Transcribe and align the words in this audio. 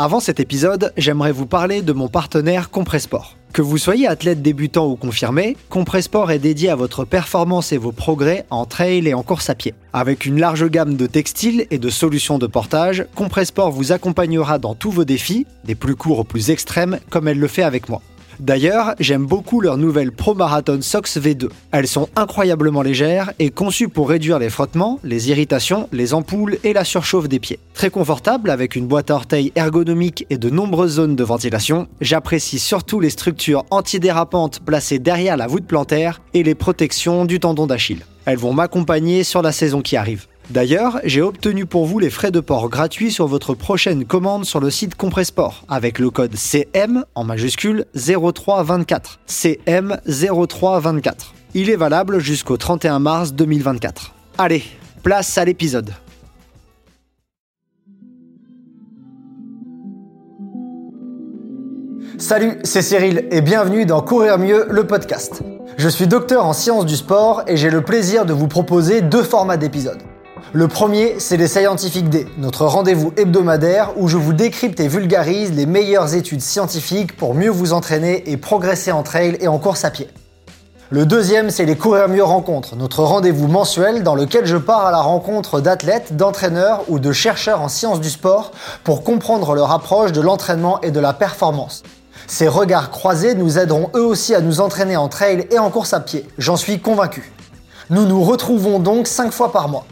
Avant 0.00 0.20
cet 0.20 0.38
épisode, 0.38 0.92
j'aimerais 0.96 1.32
vous 1.32 1.46
parler 1.46 1.82
de 1.82 1.92
mon 1.92 2.06
partenaire 2.06 2.70
Compressport. 2.70 3.36
Que 3.52 3.62
vous 3.62 3.78
soyez 3.78 4.06
athlète 4.06 4.42
débutant 4.42 4.86
ou 4.86 4.94
confirmé, 4.94 5.56
Compressport 5.70 6.30
est 6.30 6.38
dédié 6.38 6.70
à 6.70 6.76
votre 6.76 7.04
performance 7.04 7.72
et 7.72 7.78
vos 7.78 7.90
progrès 7.90 8.46
en 8.50 8.64
trail 8.64 9.08
et 9.08 9.14
en 9.14 9.24
course 9.24 9.50
à 9.50 9.56
pied. 9.56 9.74
Avec 9.92 10.24
une 10.24 10.38
large 10.38 10.70
gamme 10.70 10.94
de 10.94 11.08
textiles 11.08 11.66
et 11.72 11.78
de 11.78 11.90
solutions 11.90 12.38
de 12.38 12.46
portage, 12.46 13.06
Compressport 13.16 13.72
vous 13.72 13.90
accompagnera 13.90 14.60
dans 14.60 14.76
tous 14.76 14.92
vos 14.92 15.04
défis, 15.04 15.48
des 15.64 15.74
plus 15.74 15.96
courts 15.96 16.20
aux 16.20 16.24
plus 16.24 16.50
extrêmes, 16.50 17.00
comme 17.10 17.26
elle 17.26 17.40
le 17.40 17.48
fait 17.48 17.64
avec 17.64 17.88
moi. 17.88 18.00
D'ailleurs, 18.40 18.94
j'aime 19.00 19.26
beaucoup 19.26 19.60
leur 19.60 19.78
nouvelle 19.78 20.12
Pro 20.12 20.34
Marathon 20.34 20.78
Sox 20.80 21.18
V2. 21.18 21.48
Elles 21.72 21.88
sont 21.88 22.08
incroyablement 22.14 22.82
légères 22.82 23.32
et 23.40 23.50
conçues 23.50 23.88
pour 23.88 24.08
réduire 24.08 24.38
les 24.38 24.48
frottements, 24.48 25.00
les 25.02 25.30
irritations, 25.30 25.88
les 25.92 26.14
ampoules 26.14 26.58
et 26.62 26.72
la 26.72 26.84
surchauffe 26.84 27.28
des 27.28 27.40
pieds. 27.40 27.58
Très 27.74 27.90
confortable 27.90 28.50
avec 28.50 28.76
une 28.76 28.86
boîte 28.86 29.10
à 29.10 29.14
orteils 29.14 29.52
ergonomique 29.56 30.24
et 30.30 30.38
de 30.38 30.50
nombreuses 30.50 30.92
zones 30.92 31.16
de 31.16 31.24
ventilation, 31.24 31.88
j'apprécie 32.00 32.60
surtout 32.60 33.00
les 33.00 33.10
structures 33.10 33.64
antidérapantes 33.70 34.60
placées 34.60 35.00
derrière 35.00 35.36
la 35.36 35.48
voûte 35.48 35.66
plantaire 35.66 36.20
et 36.32 36.44
les 36.44 36.54
protections 36.54 37.24
du 37.24 37.40
tendon 37.40 37.66
d'Achille. 37.66 38.04
Elles 38.24 38.38
vont 38.38 38.52
m'accompagner 38.52 39.24
sur 39.24 39.42
la 39.42 39.52
saison 39.52 39.80
qui 39.80 39.96
arrive. 39.96 40.26
D'ailleurs, 40.50 41.00
j'ai 41.04 41.20
obtenu 41.20 41.66
pour 41.66 41.84
vous 41.84 41.98
les 41.98 42.08
frais 42.08 42.30
de 42.30 42.40
port 42.40 42.70
gratuits 42.70 43.12
sur 43.12 43.26
votre 43.26 43.52
prochaine 43.52 44.06
commande 44.06 44.46
sur 44.46 44.60
le 44.60 44.70
site 44.70 44.94
Compressport 44.94 45.64
avec 45.68 45.98
le 45.98 46.08
code 46.08 46.34
CM 46.36 47.04
en 47.14 47.24
majuscule 47.24 47.84
0324. 47.94 49.20
CM 49.26 49.98
0324. 50.06 51.34
Il 51.52 51.68
est 51.68 51.76
valable 51.76 52.18
jusqu'au 52.18 52.56
31 52.56 52.98
mars 52.98 53.34
2024. 53.34 54.14
Allez, 54.38 54.62
place 55.02 55.36
à 55.36 55.44
l'épisode. 55.44 55.92
Salut, 62.16 62.58
c'est 62.64 62.82
Cyril 62.82 63.26
et 63.30 63.42
bienvenue 63.42 63.84
dans 63.84 64.00
Courir 64.00 64.38
mieux, 64.38 64.66
le 64.70 64.86
podcast. 64.86 65.42
Je 65.76 65.88
suis 65.90 66.06
docteur 66.06 66.46
en 66.46 66.54
sciences 66.54 66.86
du 66.86 66.96
sport 66.96 67.42
et 67.46 67.58
j'ai 67.58 67.70
le 67.70 67.82
plaisir 67.82 68.24
de 68.24 68.32
vous 68.32 68.48
proposer 68.48 69.02
deux 69.02 69.22
formats 69.22 69.58
d'épisodes. 69.58 70.02
Le 70.54 70.66
premier, 70.66 71.16
c'est 71.18 71.36
les 71.36 71.46
Scientific 71.46 72.08
Day, 72.08 72.26
notre 72.38 72.64
rendez-vous 72.64 73.12
hebdomadaire 73.18 73.90
où 73.98 74.08
je 74.08 74.16
vous 74.16 74.32
décrypte 74.32 74.80
et 74.80 74.88
vulgarise 74.88 75.52
les 75.52 75.66
meilleures 75.66 76.14
études 76.14 76.40
scientifiques 76.40 77.14
pour 77.14 77.34
mieux 77.34 77.50
vous 77.50 77.74
entraîner 77.74 78.30
et 78.30 78.38
progresser 78.38 78.90
en 78.90 79.02
trail 79.02 79.36
et 79.42 79.48
en 79.48 79.58
course 79.58 79.84
à 79.84 79.90
pied. 79.90 80.08
Le 80.88 81.04
deuxième, 81.04 81.50
c'est 81.50 81.66
les 81.66 81.76
Courir 81.76 82.08
Mieux 82.08 82.24
Rencontres, 82.24 82.76
notre 82.76 83.02
rendez-vous 83.04 83.46
mensuel 83.46 84.02
dans 84.02 84.14
lequel 84.14 84.46
je 84.46 84.56
pars 84.56 84.86
à 84.86 84.90
la 84.90 85.02
rencontre 85.02 85.60
d'athlètes, 85.60 86.16
d'entraîneurs 86.16 86.80
ou 86.88 86.98
de 86.98 87.12
chercheurs 87.12 87.60
en 87.60 87.68
sciences 87.68 88.00
du 88.00 88.08
sport 88.08 88.52
pour 88.84 89.04
comprendre 89.04 89.54
leur 89.54 89.70
approche 89.70 90.12
de 90.12 90.22
l'entraînement 90.22 90.80
et 90.80 90.90
de 90.90 91.00
la 91.00 91.12
performance. 91.12 91.82
Ces 92.26 92.48
regards 92.48 92.88
croisés 92.88 93.34
nous 93.34 93.58
aideront 93.58 93.90
eux 93.94 94.04
aussi 94.04 94.34
à 94.34 94.40
nous 94.40 94.62
entraîner 94.62 94.96
en 94.96 95.08
trail 95.08 95.46
et 95.50 95.58
en 95.58 95.68
course 95.68 95.92
à 95.92 96.00
pied, 96.00 96.26
j'en 96.38 96.56
suis 96.56 96.80
convaincu. 96.80 97.34
Nous 97.90 98.06
nous 98.06 98.22
retrouvons 98.22 98.78
donc 98.78 99.06
5 99.06 99.30
fois 99.30 99.52
par 99.52 99.68
mois. 99.68 99.84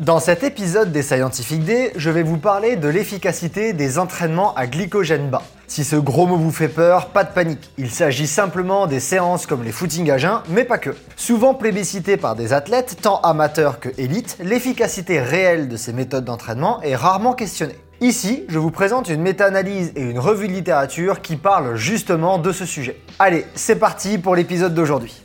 Dans 0.00 0.18
cet 0.18 0.42
épisode 0.42 0.90
des 0.90 1.02
Scientific 1.02 1.62
Day, 1.62 1.92
je 1.94 2.10
vais 2.10 2.24
vous 2.24 2.36
parler 2.36 2.74
de 2.74 2.88
l'efficacité 2.88 3.72
des 3.72 4.00
entraînements 4.00 4.52
à 4.56 4.66
glycogène 4.66 5.30
bas. 5.30 5.44
Si 5.68 5.84
ce 5.84 5.94
gros 5.94 6.26
mot 6.26 6.36
vous 6.36 6.50
fait 6.50 6.66
peur, 6.66 7.10
pas 7.10 7.22
de 7.22 7.32
panique. 7.32 7.70
Il 7.78 7.88
s'agit 7.92 8.26
simplement 8.26 8.88
des 8.88 8.98
séances 8.98 9.46
comme 9.46 9.62
les 9.62 9.70
footings 9.70 10.10
à 10.10 10.18
jeun, 10.18 10.40
mais 10.48 10.64
pas 10.64 10.78
que. 10.78 10.96
Souvent 11.14 11.54
plébiscitées 11.54 12.16
par 12.16 12.34
des 12.34 12.52
athlètes, 12.52 12.96
tant 13.02 13.20
amateurs 13.20 13.78
que 13.78 13.88
élites, 13.96 14.36
l'efficacité 14.42 15.20
réelle 15.20 15.68
de 15.68 15.76
ces 15.76 15.92
méthodes 15.92 16.24
d'entraînement 16.24 16.82
est 16.82 16.96
rarement 16.96 17.32
questionnée. 17.32 17.78
Ici, 18.00 18.42
je 18.48 18.58
vous 18.58 18.72
présente 18.72 19.08
une 19.08 19.22
méta-analyse 19.22 19.92
et 19.94 20.02
une 20.02 20.18
revue 20.18 20.48
de 20.48 20.54
littérature 20.54 21.22
qui 21.22 21.36
parlent 21.36 21.76
justement 21.76 22.38
de 22.38 22.50
ce 22.50 22.66
sujet. 22.66 23.00
Allez, 23.20 23.46
c'est 23.54 23.76
parti 23.76 24.18
pour 24.18 24.34
l'épisode 24.34 24.74
d'aujourd'hui. 24.74 25.23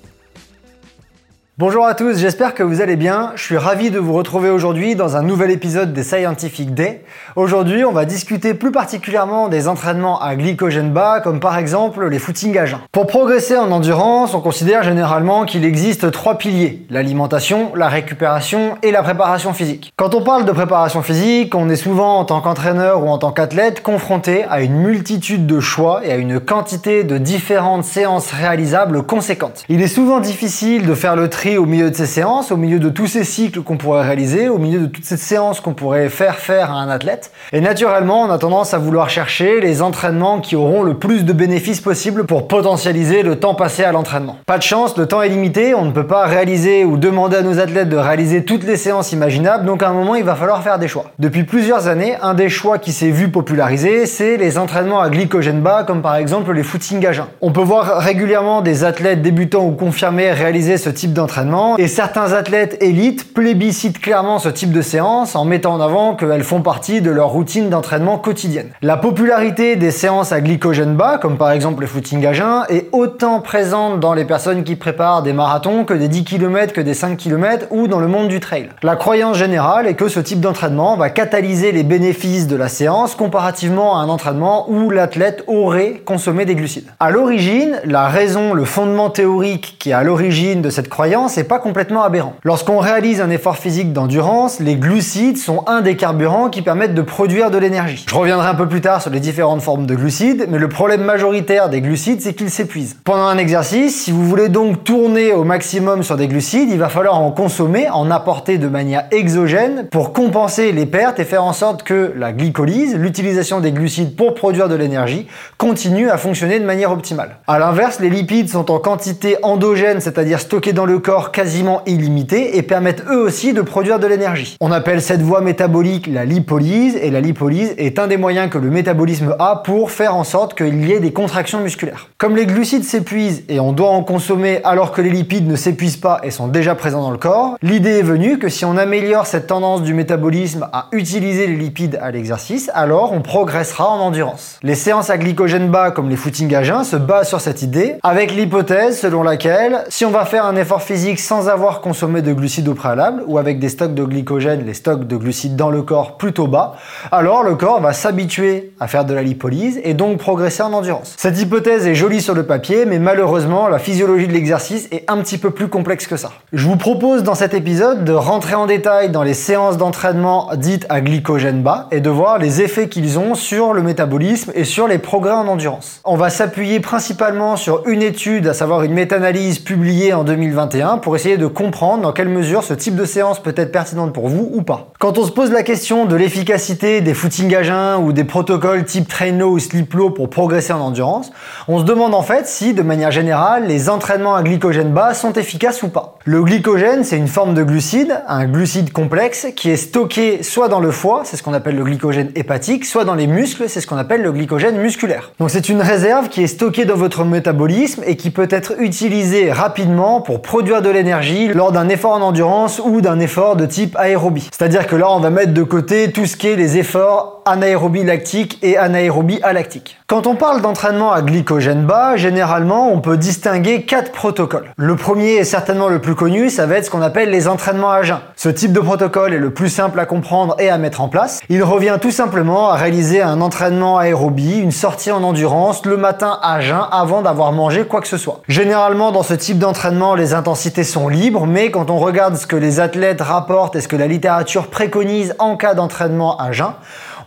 Bonjour 1.60 1.86
à 1.86 1.94
tous, 1.94 2.18
j'espère 2.18 2.54
que 2.54 2.64
vous 2.64 2.80
allez 2.80 2.96
bien. 2.96 3.34
Je 3.36 3.44
suis 3.44 3.58
ravi 3.58 3.92
de 3.92 4.00
vous 4.00 4.14
retrouver 4.14 4.50
aujourd'hui 4.50 4.96
dans 4.96 5.18
un 5.18 5.24
nouvel 5.24 5.52
épisode 5.52 5.92
des 5.92 6.04
Scientific 6.04 6.74
Day. 6.74 7.04
Aujourd'hui, 7.36 7.84
on 7.84 7.92
va 7.92 8.06
discuter 8.06 8.54
plus 8.54 8.72
particulièrement 8.72 9.50
des 9.50 9.68
entraînements 9.68 10.22
à 10.22 10.38
glycogène 10.38 10.92
bas, 10.94 11.20
comme 11.20 11.42
par 11.42 11.58
exemple 11.58 12.08
les 12.08 12.18
footings 12.18 12.58
à 12.58 12.66
jeun. 12.66 12.80
Pour 12.94 13.08
progresser 13.08 13.58
en 13.58 13.72
endurance, 13.72 14.34
on 14.34 14.40
considère 14.40 14.84
généralement 14.84 15.44
qu'il 15.44 15.66
existe 15.66 16.10
trois 16.12 16.38
piliers 16.38 16.86
l'alimentation, 16.90 17.74
la 17.76 17.90
récupération 17.90 18.78
et 18.82 18.92
la 18.92 19.04
préparation 19.04 19.52
physique. 19.52 19.92
Quand 19.98 20.16
on 20.16 20.24
parle 20.24 20.46
de 20.46 20.54
préparation 20.54 21.02
physique, 21.02 21.54
on 21.56 21.68
est 21.68 21.76
souvent 21.76 22.20
en 22.20 22.24
tant 22.24 22.40
qu'entraîneur 22.40 23.04
ou 23.04 23.10
en 23.10 23.18
tant 23.18 23.34
qu'athlète 23.34 23.84
confronté 23.84 24.46
à 24.50 24.62
une 24.62 24.78
multitude 24.78 25.46
de 25.46 25.60
choix 25.60 26.06
et 26.06 26.14
à 26.14 26.16
une 26.16 26.40
quantité 26.40 27.04
de 27.04 27.18
différentes 27.18 27.84
séances 27.84 28.32
réalisables 28.32 29.04
conséquentes. 29.04 29.66
Il 29.68 29.82
est 29.82 29.90
souvent 29.90 30.22
difficile 30.22 30.88
de 30.88 30.96
faire 30.96 31.18
le 31.18 31.30
tri 31.30 31.49
au 31.58 31.66
milieu 31.66 31.90
de 31.90 31.96
ces 31.96 32.06
séances, 32.06 32.52
au 32.52 32.58
milieu 32.58 32.80
de 32.80 32.90
tous 32.90 33.08
ces 33.08 33.24
cycles 33.24 33.62
qu'on 33.62 33.78
pourrait 33.78 34.04
réaliser, 34.04 34.50
au 34.50 34.58
milieu 34.58 34.82
de 34.82 34.86
toutes 34.86 35.06
ces 35.06 35.18
séances 35.18 35.60
qu'on 35.60 35.74
pourrait 35.74 36.10
faire 36.10 36.36
faire 36.36 36.72
à 36.72 36.76
un 36.76 36.90
athlète. 36.90 37.32
Et 37.54 37.62
naturellement, 37.62 38.24
on 38.24 38.30
a 38.30 38.38
tendance 38.38 38.74
à 38.74 38.78
vouloir 38.78 39.10
chercher 39.10 39.60
les 39.60 39.82
entraînements 39.82 40.40
qui 40.40 40.56
auront 40.56 40.84
le 40.84 40.96
plus 40.96 41.26
de 41.26 41.34
bénéfices 41.34 41.82
possible 41.82 42.26
pour 42.26 42.48
potentialiser 42.48 43.24
le 43.24 43.38
temps 43.38 43.56
passé 43.56 43.84
à 43.84 43.92
l'entraînement. 43.92 44.38
Pas 44.46 44.58
de 44.58 44.64
chance, 44.64 44.98
le 44.98 45.08
temps 45.08 45.22
est 45.22 45.30
limité, 45.30 45.74
on 45.74 45.86
ne 45.86 45.92
peut 45.92 46.08
pas 46.08 46.26
réaliser 46.26 46.86
ou 46.86 46.98
demander 46.98 47.38
à 47.38 47.42
nos 47.42 47.60
athlètes 47.60 47.90
de 47.90 47.98
réaliser 47.98 48.46
toutes 48.46 48.64
les 48.64 48.78
séances 48.78 49.12
imaginables, 49.12 49.66
donc 49.66 49.84
à 49.84 49.90
un 49.90 49.94
moment, 49.94 50.16
il 50.16 50.24
va 50.24 50.36
falloir 50.36 50.62
faire 50.62 50.80
des 50.80 50.88
choix. 50.88 51.06
Depuis 51.20 51.44
plusieurs 51.44 51.88
années, 51.88 52.16
un 52.22 52.34
des 52.34 52.50
choix 52.50 52.78
qui 52.78 52.92
s'est 52.92 53.12
vu 53.12 53.30
popularisé, 53.30 54.06
c'est 54.06 54.38
les 54.38 54.58
entraînements 54.58 55.02
à 55.02 55.10
glycogène 55.10 55.62
bas, 55.62 55.84
comme 55.84 56.02
par 56.02 56.16
exemple 56.16 56.54
les 56.54 56.64
footings 56.64 57.06
à 57.06 57.12
jeun. 57.12 57.26
On 57.42 57.52
peut 57.52 57.62
voir 57.62 58.00
régulièrement 58.00 58.62
des 58.62 58.84
athlètes 58.84 59.22
débutants 59.22 59.66
ou 59.66 59.72
confirmés 59.72 60.32
réaliser 60.32 60.78
ce 60.78 60.90
type 60.90 61.14
d'entraînement 61.14 61.39
et 61.78 61.88
certains 61.88 62.34
athlètes 62.34 62.78
élites 62.82 63.34
plébiscitent 63.34 64.00
clairement 64.00 64.40
ce 64.40 64.50
type 64.50 64.72
de 64.72 64.82
séance 64.82 65.36
en 65.36 65.46
mettant 65.46 65.76
en 65.76 65.82
avant 65.82 66.16
qu'elles 66.16 66.44
font 66.44 66.62
partie 66.62 67.02
de 67.02 67.12
leur 67.12 67.30
routine 67.30 67.70
d'entraînement 67.70 68.18
quotidienne. 68.18 68.72
La 68.82 68.98
popularité 68.98 69.76
des 69.76 69.92
séances 69.92 70.32
à 70.32 70.42
glycogène 70.42 70.96
bas, 70.96 71.18
comme 71.18 71.38
par 71.38 71.52
exemple 71.52 71.82
le 71.82 71.88
footing 71.88 72.26
à 72.26 72.34
jeun, 72.34 72.64
est 72.70 72.90
autant 72.92 73.40
présente 73.40 74.00
dans 74.00 74.14
les 74.14 74.26
personnes 74.26 74.64
qui 74.64 74.76
préparent 74.76 75.24
des 75.24 75.34
marathons 75.34 75.86
que 75.86 75.94
des 75.94 76.08
10 76.08 76.26
km, 76.26 76.74
que 76.74 76.82
des 76.82 76.94
5 76.94 77.18
km 77.18 77.68
ou 77.72 77.88
dans 77.88 78.00
le 78.00 78.08
monde 78.08 78.28
du 78.28 78.40
trail. 78.40 78.70
La 78.84 78.96
croyance 78.96 79.38
générale 79.38 79.88
est 79.88 79.94
que 79.94 80.10
ce 80.10 80.20
type 80.20 80.42
d'entraînement 80.42 80.98
va 80.98 81.10
catalyser 81.10 81.72
les 81.72 81.84
bénéfices 81.84 82.48
de 82.48 82.56
la 82.56 82.68
séance 82.68 83.16
comparativement 83.16 83.98
à 83.98 84.02
un 84.02 84.10
entraînement 84.10 84.70
où 84.70 84.90
l'athlète 84.90 85.44
aurait 85.48 86.02
consommé 86.06 86.46
des 86.46 86.56
glucides. 86.56 86.90
À 87.00 87.12
l'origine, 87.12 87.80
la 87.86 88.08
raison, 88.08 88.54
le 88.54 88.66
fondement 88.66 89.10
théorique 89.10 89.78
qui 89.80 89.92
est 89.92 89.94
à 89.94 90.04
l'origine 90.04 90.62
de 90.62 90.70
cette 90.70 90.90
croyance 90.90 91.29
c'est 91.30 91.46
pas 91.46 91.60
complètement 91.60 92.04
aberrant. 92.04 92.34
Lorsqu'on 92.44 92.80
réalise 92.80 93.22
un 93.22 93.30
effort 93.30 93.58
physique 93.58 93.94
d'endurance, 93.94 94.60
les 94.60 94.76
glucides 94.76 95.38
sont 95.38 95.64
un 95.68 95.82
des 95.82 95.96
carburants 95.96 96.50
qui 96.50 96.62
permettent 96.62 96.96
de 96.96 97.02
produire 97.02 97.52
de 97.52 97.58
l'énergie. 97.58 98.06
Je 98.10 98.16
reviendrai 98.16 98.48
un 98.48 98.56
peu 98.56 98.68
plus 98.68 98.82
tard 98.82 99.02
sur 99.02 99.12
les 99.12 99.20
différentes 99.20 99.62
formes 99.62 99.86
de 99.86 99.96
glucides, 99.96 100.48
mais 100.50 100.58
le 100.58 100.70
problème 100.70 101.02
majoritaire 101.02 101.70
des 101.70 101.82
glucides, 101.82 102.22
c'est 102.22 102.34
qu'ils 102.34 102.50
s'épuisent. 102.50 102.98
Pendant 103.04 103.28
un 103.28 103.38
exercice, 103.38 104.04
si 104.04 104.12
vous 104.12 104.26
voulez 104.26 104.50
donc 104.50 104.84
tourner 104.84 105.34
au 105.34 105.44
maximum 105.44 106.04
sur 106.04 106.18
des 106.18 106.28
glucides, 106.28 106.70
il 106.72 106.80
va 106.80 106.90
falloir 106.90 107.20
en 107.20 107.32
consommer, 107.32 107.90
en 107.90 108.10
apporter 108.12 108.58
de 108.58 108.68
manière 108.68 109.06
exogène 109.12 109.88
pour 109.92 110.14
compenser 110.14 110.72
les 110.72 110.86
pertes 110.86 111.20
et 111.20 111.26
faire 111.26 111.44
en 111.44 111.54
sorte 111.54 111.84
que 111.84 112.14
la 112.16 112.32
glycolyse, 112.32 112.96
l'utilisation 112.96 113.60
des 113.60 113.72
glucides 113.72 114.16
pour 114.16 114.34
produire 114.34 114.70
de 114.70 114.76
l'énergie, 114.76 115.28
continue 115.58 116.10
à 116.10 116.18
fonctionner 116.18 116.60
de 116.60 116.66
manière 116.66 116.92
optimale. 116.92 117.38
A 117.48 117.60
l'inverse, 117.60 118.00
les 118.00 118.10
lipides 118.10 118.50
sont 118.50 118.72
en 118.72 118.80
quantité 118.80 119.38
endogène, 119.44 120.02
c'est-à-dire 120.02 120.40
stockés 120.40 120.74
dans 120.74 120.86
le 120.86 121.00
corps 121.00 121.09
quasiment 121.32 121.82
illimité 121.86 122.58
et 122.58 122.62
permettent 122.62 123.04
eux 123.10 123.20
aussi 123.20 123.54
de 123.54 123.62
produire 123.62 124.00
de 124.00 124.08
l'énergie. 124.08 124.58
On 124.62 124.72
appelle 124.72 125.02
cette 125.02 125.22
voie 125.22 125.42
métabolique 125.42 126.08
la 126.08 126.24
lipolyse 126.24 126.96
et 127.02 127.10
la 127.10 127.20
lipolyse 127.20 127.74
est 127.78 128.00
un 128.00 128.08
des 128.08 128.18
moyens 128.18 128.50
que 128.50 128.58
le 128.58 128.70
métabolisme 128.70 129.36
a 129.40 129.58
pour 129.66 129.92
faire 129.92 130.16
en 130.16 130.24
sorte 130.24 130.56
qu'il 130.56 130.88
y 130.88 130.94
ait 130.94 131.00
des 131.00 131.12
contractions 131.12 131.62
musculaires. 131.62 132.10
Comme 132.18 132.36
les 132.36 132.46
glucides 132.46 132.84
s'épuisent 132.84 133.44
et 133.50 133.60
on 133.60 133.72
doit 133.72 133.90
en 133.90 134.04
consommer 134.04 134.62
alors 134.64 134.92
que 134.92 135.02
les 135.02 135.10
lipides 135.10 135.48
ne 135.48 135.56
s'épuisent 135.56 135.98
pas 135.98 136.20
et 136.24 136.32
sont 136.32 136.48
déjà 136.48 136.76
présents 136.76 137.02
dans 137.02 137.12
le 137.12 137.18
corps, 137.18 137.58
l'idée 137.62 138.00
est 138.00 138.04
venue 138.04 138.38
que 138.38 138.50
si 138.50 138.64
on 138.64 138.78
améliore 138.78 139.26
cette 139.26 139.48
tendance 139.48 139.82
du 139.82 139.94
métabolisme 139.94 140.68
à 140.74 140.90
utiliser 140.92 141.48
les 141.48 141.56
lipides 141.56 141.98
à 142.02 142.12
l'exercice, 142.12 142.70
alors 142.76 143.14
on 143.14 143.22
progressera 143.22 143.90
en 143.90 144.00
endurance. 144.00 144.60
Les 144.62 144.76
séances 144.76 145.10
à 145.10 145.18
glycogène 145.18 145.70
bas 145.70 145.90
comme 145.92 146.10
les 146.10 146.16
footings 146.16 146.54
à 146.54 146.62
jeun 146.62 146.84
se 146.84 146.98
basent 146.98 147.30
sur 147.30 147.42
cette 147.42 147.64
idée 147.64 147.96
avec 148.04 148.32
l'hypothèse 148.32 149.00
selon 149.00 149.24
laquelle 149.24 149.86
si 149.90 150.06
on 150.06 150.12
va 150.12 150.26
faire 150.26 150.46
un 150.46 150.56
effort 150.56 150.84
physique 150.84 150.99
sans 151.20 151.50
avoir 151.50 151.82
consommé 151.82 152.22
de 152.22 152.34
glucides 152.34 152.68
au 152.68 152.74
préalable, 152.74 153.24
ou 153.28 153.38
avec 153.38 153.60
des 153.60 153.70
stocks 153.70 153.94
de 153.94 154.04
glycogène, 154.04 154.66
les 154.66 154.74
stocks 154.74 155.08
de 155.08 155.16
glucides 155.16 155.56
dans 155.56 155.70
le 155.70 155.82
corps 155.82 156.18
plutôt 156.18 156.48
bas, 156.48 156.76
alors 157.12 157.44
le 157.44 157.56
corps 157.56 157.82
va 157.82 157.94
s'habituer 157.94 158.74
à 158.80 158.88
faire 158.88 159.06
de 159.06 159.14
la 159.14 159.24
lipolyse 159.24 159.80
et 159.84 159.94
donc 159.94 160.18
progresser 160.18 160.62
en 160.62 160.74
endurance. 160.74 161.16
Cette 161.18 161.40
hypothèse 161.40 161.88
est 161.88 161.96
jolie 161.96 162.22
sur 162.22 162.34
le 162.34 162.46
papier, 162.46 162.86
mais 162.86 163.00
malheureusement, 163.00 163.68
la 163.68 163.80
physiologie 163.80 164.28
de 164.28 164.34
l'exercice 164.34 164.88
est 164.92 165.10
un 165.10 165.18
petit 165.18 165.38
peu 165.38 165.52
plus 165.52 165.70
complexe 165.70 166.08
que 166.08 166.18
ça. 166.18 166.32
Je 166.52 166.68
vous 166.68 166.78
propose 166.78 167.24
dans 167.24 167.36
cet 167.36 167.54
épisode 167.54 168.04
de 168.04 168.14
rentrer 168.14 168.56
en 168.56 168.66
détail 168.66 169.10
dans 169.10 169.24
les 169.24 169.34
séances 169.34 169.78
d'entraînement 169.78 170.50
dites 170.56 170.86
à 170.90 171.02
glycogène 171.02 171.62
bas 171.62 171.88
et 171.92 172.02
de 172.02 172.10
voir 172.10 172.38
les 172.38 172.62
effets 172.62 172.90
qu'ils 172.90 173.18
ont 173.18 173.36
sur 173.36 173.74
le 173.74 173.82
métabolisme 173.82 174.52
et 174.56 174.64
sur 174.64 174.88
les 174.88 174.98
progrès 174.98 175.34
en 175.34 175.48
endurance. 175.48 176.02
On 176.04 176.18
va 176.18 176.30
s'appuyer 176.30 176.80
principalement 176.80 177.56
sur 177.56 177.88
une 177.88 178.02
étude, 178.02 178.48
à 178.48 178.54
savoir 178.54 178.84
une 178.84 178.94
méta-analyse 178.94 179.60
publiée 179.60 180.14
en 180.14 180.24
2021 180.24 180.89
pour 180.98 181.16
essayer 181.16 181.38
de 181.38 181.48
comprendre 181.48 182.04
dans 182.04 182.12
quelle 182.12 182.30
mesure 182.30 182.64
ce 182.64 182.74
type 182.74 182.96
de 182.96 183.06
séance 183.06 183.42
peut 183.42 183.54
être 183.56 183.72
pertinente 183.72 184.14
pour 184.14 184.28
vous 184.28 184.50
ou 184.54 184.62
pas. 184.64 184.92
Quand 185.00 185.18
on 185.18 185.26
se 185.26 185.32
pose 185.32 185.52
la 185.52 185.64
question 185.64 186.06
de 186.06 186.16
l'efficacité 186.16 187.02
des 187.02 187.14
footings 187.14 187.56
à 187.56 187.64
jeun 187.64 188.04
ou 188.04 188.12
des 188.12 188.24
protocoles 188.24 188.86
type 188.86 189.08
train 189.08 189.32
low 189.32 189.52
ou 189.52 189.60
sleep 189.60 189.94
low 189.94 190.10
pour 190.10 190.30
progresser 190.30 190.74
en 190.74 190.80
endurance, 190.80 191.32
on 191.68 191.80
se 191.80 191.84
demande 191.84 192.14
en 192.14 192.22
fait 192.22 192.48
si, 192.48 192.74
de 192.74 192.82
manière 192.82 193.12
générale, 193.12 193.66
les 193.68 193.90
entraînements 193.90 194.36
à 194.36 194.44
glycogène 194.44 194.92
bas 194.92 195.14
sont 195.14 195.34
efficaces 195.34 195.84
ou 195.84 195.90
pas. 195.90 196.18
Le 196.26 196.44
glycogène, 196.44 197.04
c'est 197.04 197.18
une 197.18 197.28
forme 197.28 197.54
de 197.54 197.64
glucide, 197.64 198.22
un 198.28 198.46
glucide 198.46 198.92
complexe 198.92 199.48
qui 199.56 199.70
est 199.70 199.78
stocké 199.78 200.44
soit 200.44 200.68
dans 200.68 200.80
le 200.80 200.92
foie, 200.92 201.22
c'est 201.26 201.38
ce 201.38 201.44
qu'on 201.44 201.54
appelle 201.54 201.76
le 201.76 201.84
glycogène 201.84 202.32
hépatique, 202.36 202.86
soit 202.86 203.06
dans 203.06 203.16
les 203.16 203.28
muscles, 203.28 203.66
c'est 203.68 203.82
ce 203.82 203.88
qu'on 203.88 203.98
appelle 203.98 204.22
le 204.22 204.32
glycogène 204.32 204.78
musculaire. 204.78 205.32
Donc 205.40 205.50
c'est 205.50 205.70
une 205.70 205.82
réserve 205.82 206.30
qui 206.30 206.44
est 206.44 206.48
stockée 206.48 206.86
dans 206.86 206.96
votre 206.96 207.24
métabolisme 207.24 208.04
et 208.06 208.16
qui 208.16 208.30
peut 208.32 208.48
être 208.50 208.80
utilisée 208.80 209.52
rapidement 209.52 210.22
pour 210.22 210.42
produire 210.42 210.79
de 210.82 210.90
l'énergie 210.90 211.48
lors 211.48 211.72
d'un 211.72 211.90
effort 211.90 212.14
en 212.14 212.22
endurance 212.22 212.82
ou 212.84 213.02
d'un 213.02 213.20
effort 213.20 213.56
de 213.56 213.66
type 213.66 213.96
aérobie. 213.98 214.50
C'est-à-dire 214.52 214.88
que 214.88 214.96
là, 214.96 215.12
on 215.12 215.20
va 215.20 215.30
mettre 215.30 215.54
de 215.54 215.64
côté 215.64 216.12
tout 216.12 216.26
ce 216.26 216.38
qui 216.38 216.48
est 216.48 216.56
les 216.56 216.78
efforts 216.78 217.40
anaérobie 217.50 218.04
lactique 218.04 218.60
et 218.62 218.78
anaérobie 218.78 219.40
alactique. 219.42 219.98
Quand 220.08 220.28
on 220.28 220.36
parle 220.36 220.62
d'entraînement 220.62 221.12
à 221.12 221.22
glycogène 221.22 221.86
bas, 221.86 222.16
généralement, 222.16 222.92
on 222.92 223.00
peut 223.00 223.18
distinguer 223.18 223.84
quatre 223.84 224.12
protocoles. 224.12 224.72
Le 224.78 224.96
premier 224.96 225.36
est 225.36 225.44
certainement 225.44 225.88
le 225.88 226.00
plus 226.00 226.16
connu, 226.16 226.50
ça 226.50 226.66
va 226.66 226.78
être 226.78 226.86
ce 226.86 226.92
qu'on 226.92 227.02
appelle 227.02 227.30
les 227.30 227.48
entraînements 227.48 227.92
à 227.92 228.04
jeun. 228.04 228.20
Ce 228.36 228.50
type 228.50 228.72
de 228.72 228.80
protocole 228.80 229.34
est 229.34 229.40
le 229.40 229.52
plus 229.52 229.70
simple 229.70 230.00
à 230.00 230.06
comprendre 230.06 230.56
et 230.60 230.70
à 230.70 230.78
mettre 230.78 231.02
en 231.02 231.10
place. 231.10 231.40
Il 231.50 231.64
revient 231.64 231.98
tout 232.02 232.12
simplement 232.12 232.70
à 232.70 232.76
réaliser 232.76 233.22
un 233.22 233.42
entraînement 233.42 233.98
aérobie, 233.98 234.60
une 234.60 234.72
sortie 234.72 235.12
en 235.12 235.24
endurance 235.24 235.86
le 235.86 235.98
matin 235.98 236.40
à 236.42 236.62
jeun 236.62 236.82
avant 236.92 237.22
d'avoir 237.22 237.52
mangé 237.52 237.86
quoi 237.86 238.02
que 238.02 238.08
ce 238.08 238.18
soit. 238.18 238.42
Généralement, 238.48 239.12
dans 239.12 239.24
ce 239.24 239.34
type 239.34 239.60
d'entraînement, 239.60 240.16
les 240.16 240.34
intensités 240.34 240.69
sont 240.84 241.10
libres, 241.10 241.46
mais 241.48 241.72
quand 241.72 241.90
on 241.90 241.98
regarde 241.98 242.36
ce 242.36 242.48
que 242.48 242.56
les 242.56 242.80
athlètes 242.80 243.22
rapportent 243.22 243.76
et 243.76 243.82
ce 243.82 243.88
que 243.88 243.96
la 243.96 244.08
littérature 244.08 244.68
préconise 244.68 245.36
en 245.40 245.58
cas 245.58 245.74
d'entraînement 245.74 246.38
à 246.38 246.52
jeun, 246.52 246.74